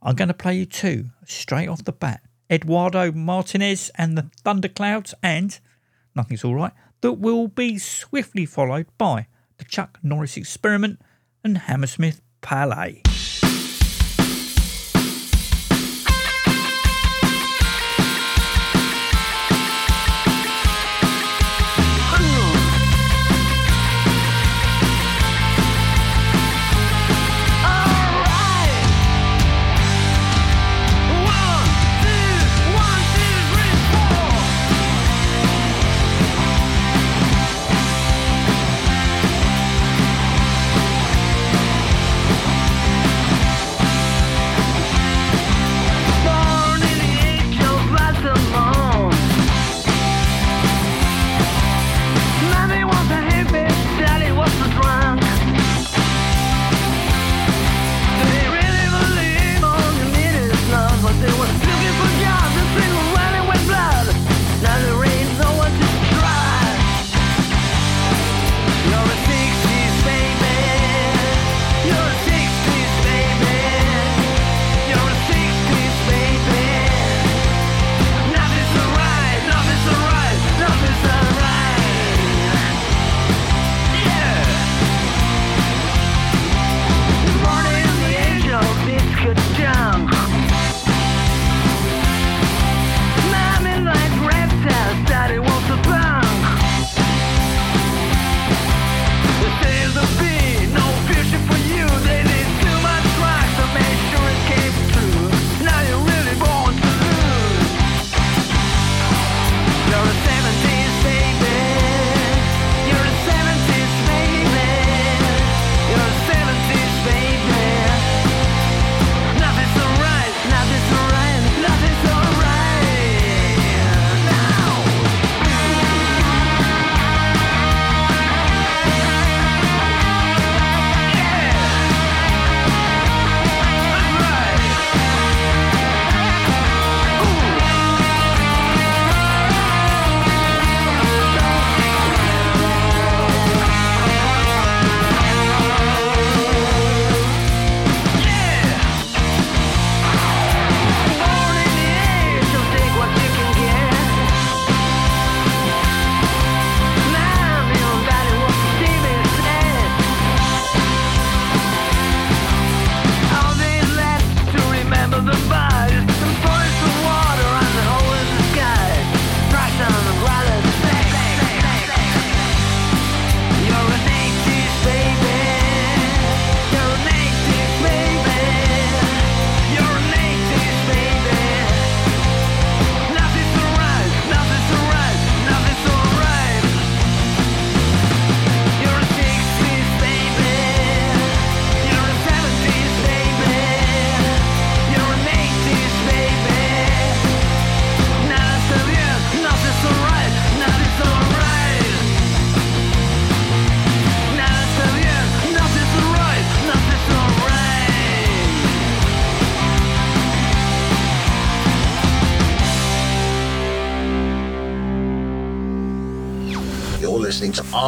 I'm 0.00 0.14
going 0.14 0.28
to 0.28 0.34
play 0.34 0.58
you 0.58 0.66
two 0.66 1.06
straight 1.26 1.68
off 1.68 1.82
the 1.82 1.92
bat 1.92 2.20
Eduardo 2.48 3.10
Martinez 3.10 3.90
and 3.96 4.16
the 4.16 4.30
Thunderclouds, 4.44 5.14
and 5.20 5.58
Nothing's 6.14 6.44
Alright, 6.44 6.74
that 7.00 7.14
will 7.14 7.48
be 7.48 7.78
swiftly 7.78 8.46
followed 8.46 8.86
by 8.98 9.26
the 9.58 9.64
Chuck 9.64 9.98
Norris 10.02 10.36
Experiment 10.36 11.00
and 11.44 11.58
Hammersmith 11.58 12.20
Palais. 12.40 13.02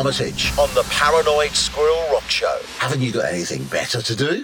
Armitage 0.01 0.51
on 0.57 0.73
the 0.75 0.83
Paranoid 0.85 1.51
Squirrel 1.51 2.11
Rock 2.11 2.27
Show. 2.31 2.59
Haven't 2.79 3.03
you 3.03 3.13
got 3.13 3.27
anything 3.27 3.65
better 3.65 4.01
to 4.01 4.17
do? 4.17 4.43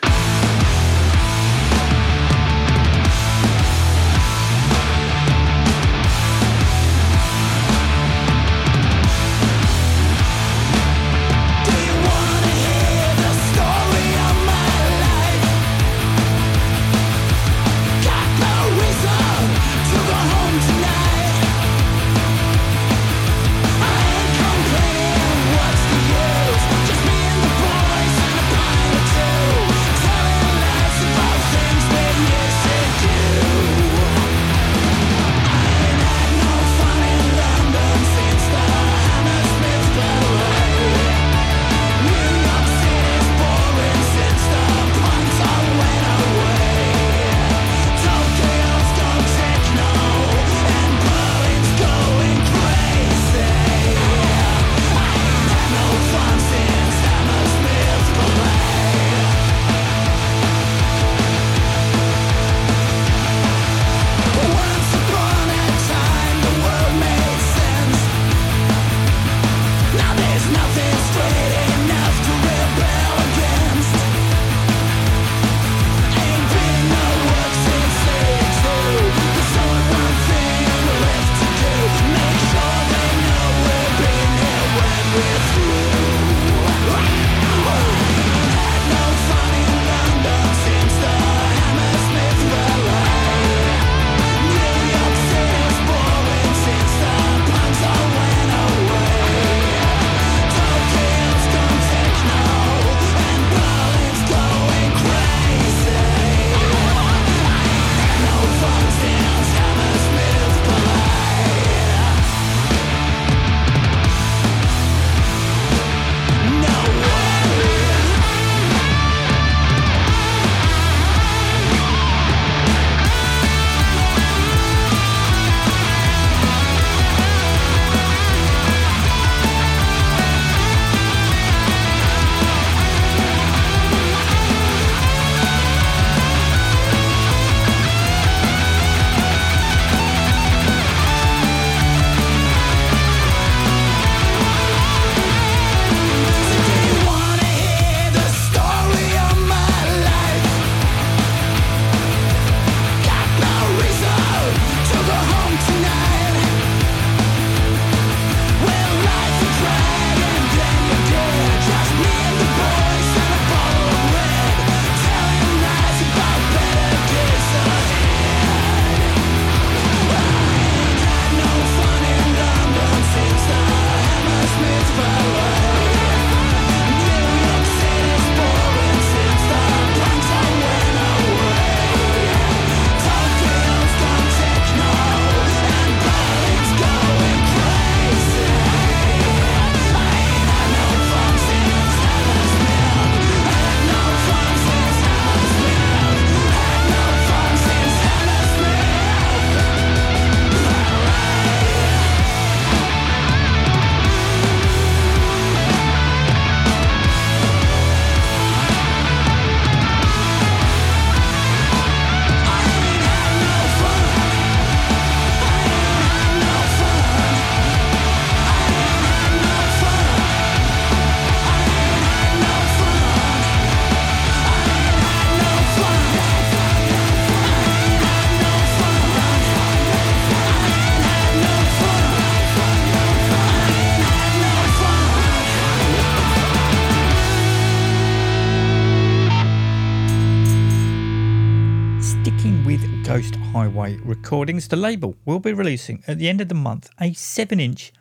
Recordings. 244.27 244.67
The 244.67 244.75
label 244.75 245.15
will 245.25 245.39
be 245.39 245.53
releasing 245.53 246.03
at 246.09 246.19
the 246.19 246.29
end 246.29 246.41
of 246.41 246.49
the 246.49 246.55
month 246.57 246.91
a 247.01 247.13
7 247.13 247.61
inch, 247.61 247.93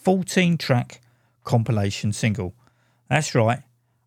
14 0.00 0.56
track 0.56 1.02
compilation 1.44 2.10
single. 2.10 2.54
That's 3.10 3.34
right, 3.34 3.60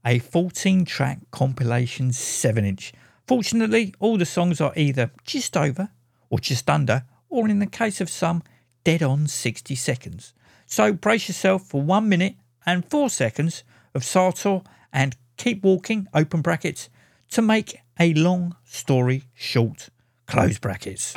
a 0.03 0.17
14 0.17 0.86
track 0.86 1.19
compilation 1.30 2.13
7 2.13 2.65
inch. 2.65 2.93
Fortunately, 3.28 3.93
all 3.99 4.17
the 4.17 4.25
songs 4.25 4.59
are 4.59 4.73
either 4.75 5.11
just 5.23 5.55
over 5.55 5.89
or 6.32 6.39
just 6.39 6.67
under, 6.67 7.03
or 7.30 7.47
in 7.47 7.59
the 7.59 7.67
case 7.67 8.01
of 8.01 8.09
some, 8.09 8.41
dead 8.84 9.03
on 9.03 9.28
60 9.28 9.75
seconds. 9.75 10.34
So 10.65 10.93
brace 10.93 11.28
yourself 11.28 11.61
for 11.61 11.84
1 11.84 12.09
minute 12.09 12.38
and 12.65 12.89
4 12.89 13.11
seconds 13.11 13.63
of 13.93 14.03
Sator 14.03 14.61
and 14.91 15.15
Keep 15.38 15.63
Walking, 15.63 16.07
open 16.11 16.41
brackets, 16.41 16.89
to 17.30 17.43
make 17.43 17.80
a 17.99 18.15
long 18.15 18.55
story 18.63 19.25
short, 19.36 19.89
close 20.25 20.57
brackets. 20.57 21.13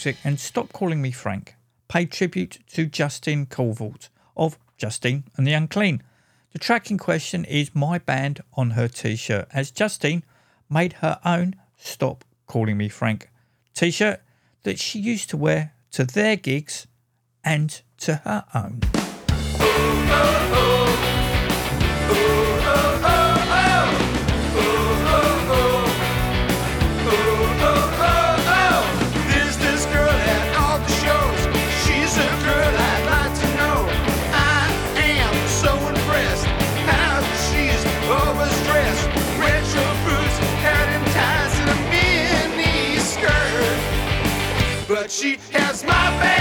Music 0.00 0.16
and 0.24 0.40
Stop 0.40 0.72
Calling 0.72 1.02
Me 1.02 1.10
Frank. 1.10 1.56
Pay 1.88 2.06
tribute 2.06 2.60
to 2.68 2.86
Justine 2.86 3.44
Covault 3.44 4.08
of 4.34 4.58
Justine 4.78 5.24
and 5.36 5.46
the 5.46 5.52
Unclean. 5.52 6.02
The 6.54 6.58
track 6.58 6.90
in 6.90 6.96
question 6.96 7.44
is 7.44 7.74
My 7.74 7.98
Band 7.98 8.40
on 8.54 8.70
her 8.70 8.88
t 8.88 9.14
shirt, 9.14 9.46
as 9.52 9.70
Justine 9.70 10.22
made 10.70 10.94
her 11.04 11.20
own 11.22 11.54
Stop 11.76 12.24
Calling 12.46 12.78
Me 12.78 12.88
Frank 12.88 13.30
t 13.74 13.90
shirt 13.90 14.22
that 14.62 14.78
she 14.78 14.98
used 14.98 15.28
to 15.28 15.36
wear 15.36 15.74
to 15.90 16.04
their 16.04 16.36
gigs 16.36 16.86
and 17.44 17.82
to 17.98 18.22
her 18.24 18.46
own. 18.54 18.80
But 44.90 45.08
she 45.08 45.38
has 45.52 45.84
my 45.84 46.10
band 46.18 46.39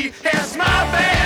she 0.00 0.10
has 0.24 0.56
my 0.56 0.64
band 0.64 1.19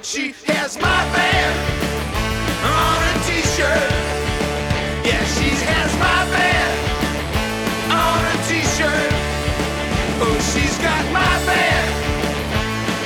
But 0.00 0.06
she 0.06 0.32
has 0.46 0.78
my 0.78 1.04
band 1.12 1.60
on 2.64 3.02
a 3.04 3.12
t-shirt. 3.26 3.90
Yeah, 5.04 5.22
she 5.36 5.50
has 5.68 5.92
my 6.00 6.24
band 6.32 6.72
on 7.92 8.24
a 8.24 8.36
t-shirt. 8.48 9.12
Oh, 10.22 10.38
she's 10.54 10.78
got 10.78 11.04
my 11.12 11.36
band 11.44 11.92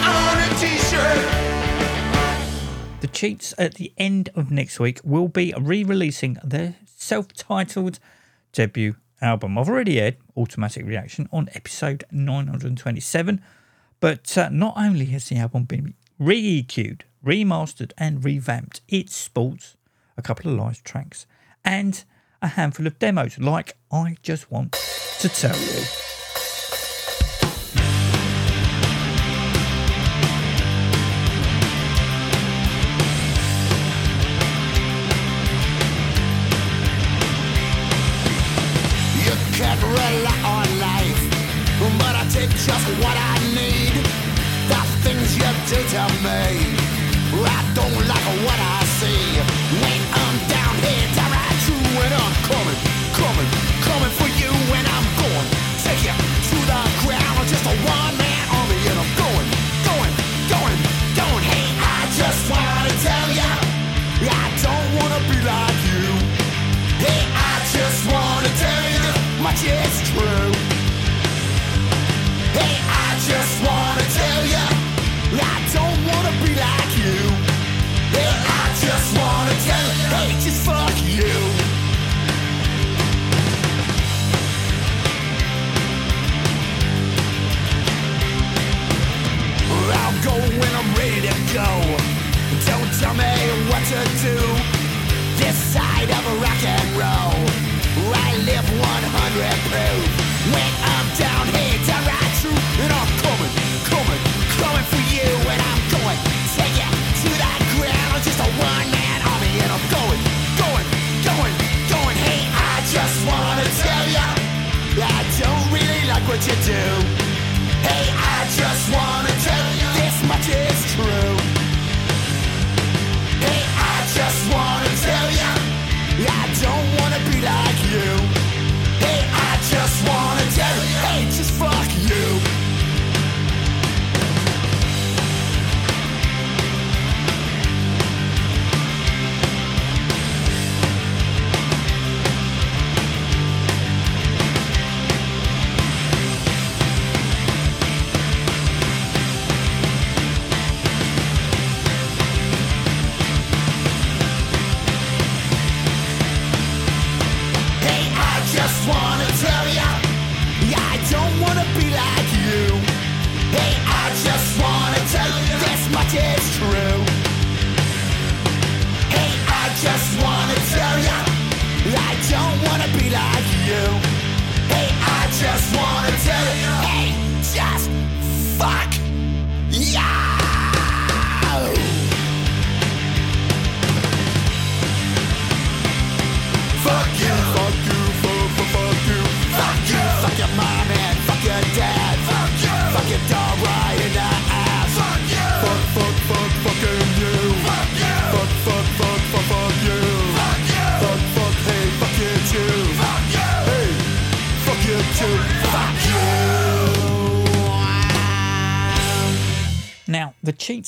on 0.07 0.39
a 0.39 0.51
t-shirt. 0.61 1.25
The 3.01 3.09
Cheats 3.09 3.55
at 3.59 3.75
the 3.75 3.93
end 3.99 4.31
of 4.37 4.53
next 4.53 4.79
week 4.79 5.01
will 5.03 5.27
be 5.27 5.53
re 5.59 5.83
releasing 5.83 6.37
their 6.45 6.77
self 6.95 7.33
titled 7.33 7.99
debut 8.53 8.95
album. 9.21 9.59
I've 9.59 9.69
already 9.69 10.01
aired 10.01 10.19
Automatic 10.37 10.87
Reaction 10.87 11.29
on 11.33 11.49
episode 11.55 12.05
927, 12.13 13.43
but 13.99 14.39
uh, 14.39 14.49
not 14.51 14.75
only 14.77 15.07
has 15.07 15.29
the 15.29 15.39
album 15.39 15.65
been 15.65 15.95
re 16.25 16.63
EQ'd, 16.63 17.05
remastered, 17.25 17.93
and 17.99 18.25
revamped, 18.25 18.81
it 18.89 19.11
sports 19.11 19.77
a 20.17 20.23
couple 20.23 20.51
of 20.51 20.59
live 20.59 20.83
tracks 20.83 21.27
and 21.65 22.05
a 22.41 22.49
handful 22.49 22.87
of 22.87 22.99
demos, 22.99 23.39
like 23.39 23.77
I 23.93 24.17
Just 24.23 24.51
Want 24.51 24.73
to 25.21 25.29
Tell 25.29 25.59
You. 25.59 26.04
go. 91.55 91.63
Don't 92.67 92.93
tell 92.99 93.15
me 93.15 93.31
what 93.71 93.83
to 93.87 94.01
do. 94.27 94.37
This 95.39 95.57
side 95.57 96.11
of 96.11 96.43
rock 96.43 96.63
and 96.65 96.89
roll, 96.99 98.13
I 98.13 98.37
live 98.45 98.69
100 98.69 99.55
proof. 99.71 100.24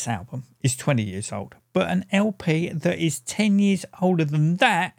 album 0.06 0.44
is 0.62 0.76
20 0.76 1.02
years 1.02 1.32
old, 1.32 1.54
but 1.72 1.88
an 1.88 2.04
LP 2.12 2.70
that 2.70 2.98
is 2.98 3.20
10 3.20 3.58
years 3.58 3.84
older 4.00 4.24
than 4.24 4.56
that 4.56 4.98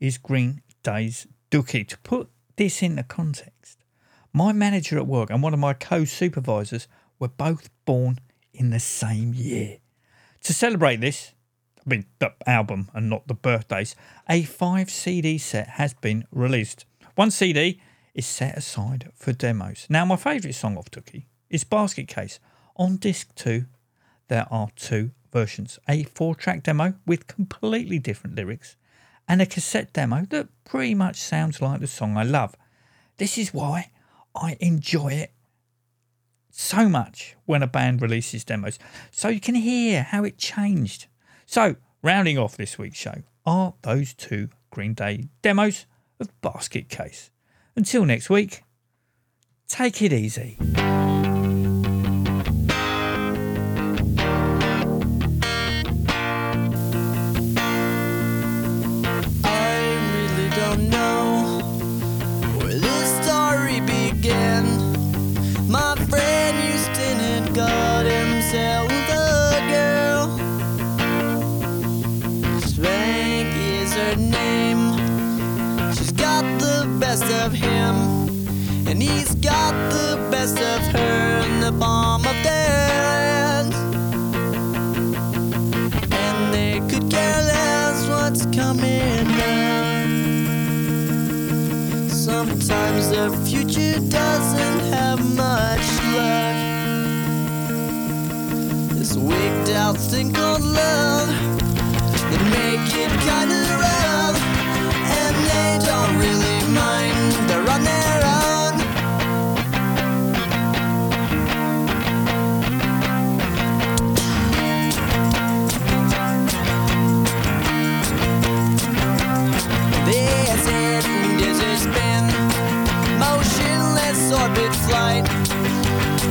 is 0.00 0.18
Green 0.18 0.62
Day's 0.82 1.26
Dookie. 1.50 1.86
To 1.88 1.98
put 1.98 2.28
this 2.56 2.82
in 2.82 2.96
the 2.96 3.02
context, 3.02 3.78
my 4.32 4.52
manager 4.52 4.98
at 4.98 5.06
work 5.06 5.30
and 5.30 5.42
one 5.42 5.54
of 5.54 5.60
my 5.60 5.72
co 5.74 6.04
supervisors 6.04 6.88
were 7.18 7.28
both 7.28 7.70
born 7.84 8.18
in 8.52 8.70
the 8.70 8.80
same 8.80 9.34
year. 9.34 9.78
To 10.42 10.52
celebrate 10.52 11.00
this, 11.00 11.32
I 11.78 11.88
mean, 11.88 12.06
the 12.18 12.32
album 12.46 12.90
and 12.94 13.08
not 13.08 13.26
the 13.26 13.34
birthdays, 13.34 13.96
a 14.28 14.42
five 14.42 14.90
CD 14.90 15.38
set 15.38 15.68
has 15.70 15.94
been 15.94 16.26
released. 16.30 16.84
One 17.14 17.30
CD 17.30 17.80
is 18.14 18.26
set 18.26 18.56
aside 18.56 19.10
for 19.14 19.32
demos. 19.32 19.86
Now, 19.88 20.04
my 20.04 20.16
favourite 20.16 20.54
song 20.54 20.76
of 20.76 20.90
Dookie 20.90 21.24
is 21.50 21.64
Basket 21.64 22.08
Case 22.08 22.40
on 22.76 22.96
disc 22.96 23.34
two 23.34 23.66
there 24.28 24.46
are 24.50 24.68
two 24.76 25.10
versions 25.32 25.78
a 25.88 26.04
four 26.04 26.34
track 26.34 26.62
demo 26.62 26.94
with 27.06 27.26
completely 27.26 27.98
different 27.98 28.36
lyrics, 28.36 28.76
and 29.26 29.42
a 29.42 29.46
cassette 29.46 29.92
demo 29.92 30.26
that 30.30 30.48
pretty 30.64 30.94
much 30.94 31.16
sounds 31.16 31.60
like 31.60 31.80
the 31.80 31.86
song 31.86 32.16
I 32.16 32.22
love. 32.22 32.54
This 33.16 33.36
is 33.36 33.52
why 33.52 33.90
I 34.34 34.56
enjoy 34.60 35.12
it 35.14 35.32
so 36.50 36.88
much 36.88 37.36
when 37.44 37.62
a 37.62 37.66
band 37.66 38.02
releases 38.02 38.44
demos, 38.44 38.78
so 39.10 39.28
you 39.28 39.40
can 39.40 39.54
hear 39.54 40.02
how 40.02 40.24
it 40.24 40.38
changed. 40.38 41.06
So, 41.46 41.76
rounding 42.02 42.38
off 42.38 42.56
this 42.56 42.78
week's 42.78 42.98
show 42.98 43.22
are 43.46 43.74
those 43.82 44.14
two 44.14 44.48
Green 44.70 44.94
Day 44.94 45.28
demos 45.42 45.86
of 46.20 46.28
Basket 46.40 46.88
Case. 46.88 47.30
Until 47.76 48.04
next 48.04 48.28
week, 48.28 48.64
take 49.68 50.02
it 50.02 50.12
easy. 50.12 50.58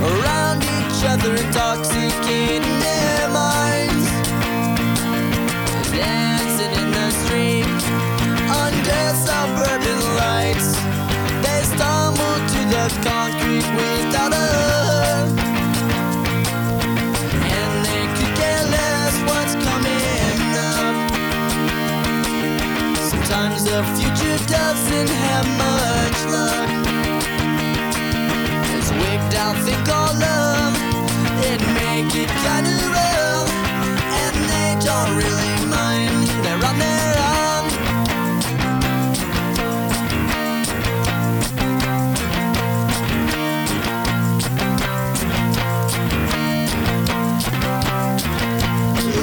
Around 0.02 0.62
each 0.62 1.04
other, 1.04 1.34
intoxicating 1.34 2.78
their 2.80 3.28
minds. 3.30 4.06
Dancing 5.90 6.72
in 6.80 6.88
the 6.92 7.10
street 7.22 7.80
under 8.62 9.04
suburban 9.26 10.00
lights. 10.22 10.68
They 11.42 11.60
stumble 11.74 12.38
to 12.52 12.60
the 12.74 12.84
concrete 13.02 13.68
without 13.78 14.32
a 14.32 14.46
hug. 14.54 15.28
And 17.58 17.72
they 17.86 18.06
could 18.16 18.34
care 18.38 18.64
less 18.70 19.14
what's 19.28 19.54
coming 19.66 20.40
up. 20.70 20.96
Sometimes 23.10 23.64
the 23.64 23.82
future 23.96 24.38
doesn't 24.46 25.10
have 25.10 25.46
much 25.58 26.18
luck. 26.32 26.77
Thing 29.38 29.84
called 29.84 30.18
love, 30.18 30.76
it 31.42 31.60
make 31.74 32.14
it 32.14 32.28
kind 32.28 32.66
of 32.66 32.72
rough. 32.94 33.50
And 34.22 34.36
they 34.50 34.70
don't 34.84 35.12
really 35.16 35.56
mind, 35.68 36.26
they're 36.42 36.64
on 36.64 36.78
their 36.78 37.16
own. 37.18 37.64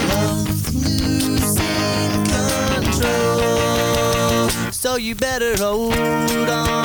Love 0.10 0.76
losing 0.76 2.26
control, 2.84 4.50
so 4.72 4.96
you 4.98 5.14
better 5.16 5.56
hold 5.58 5.94
on. 6.50 6.85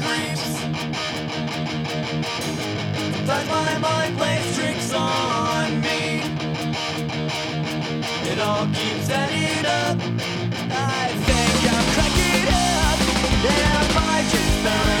Sometimes 3.31 3.49
my 3.49 3.77
mind 3.79 4.17
plays 4.17 4.55
tricks 4.57 4.93
on 4.93 5.79
me. 5.79 6.19
It 8.29 8.39
all 8.39 8.65
keeps 8.65 9.09
adding 9.09 9.65
up. 9.65 9.97
I 10.69 11.07
think 11.27 11.73
I'm 11.73 11.85
cracking 11.95 12.47
up. 12.51 12.99
Am 13.47 13.97
I 13.97 14.27
just 14.29 14.63
paranoid? 14.63 15.00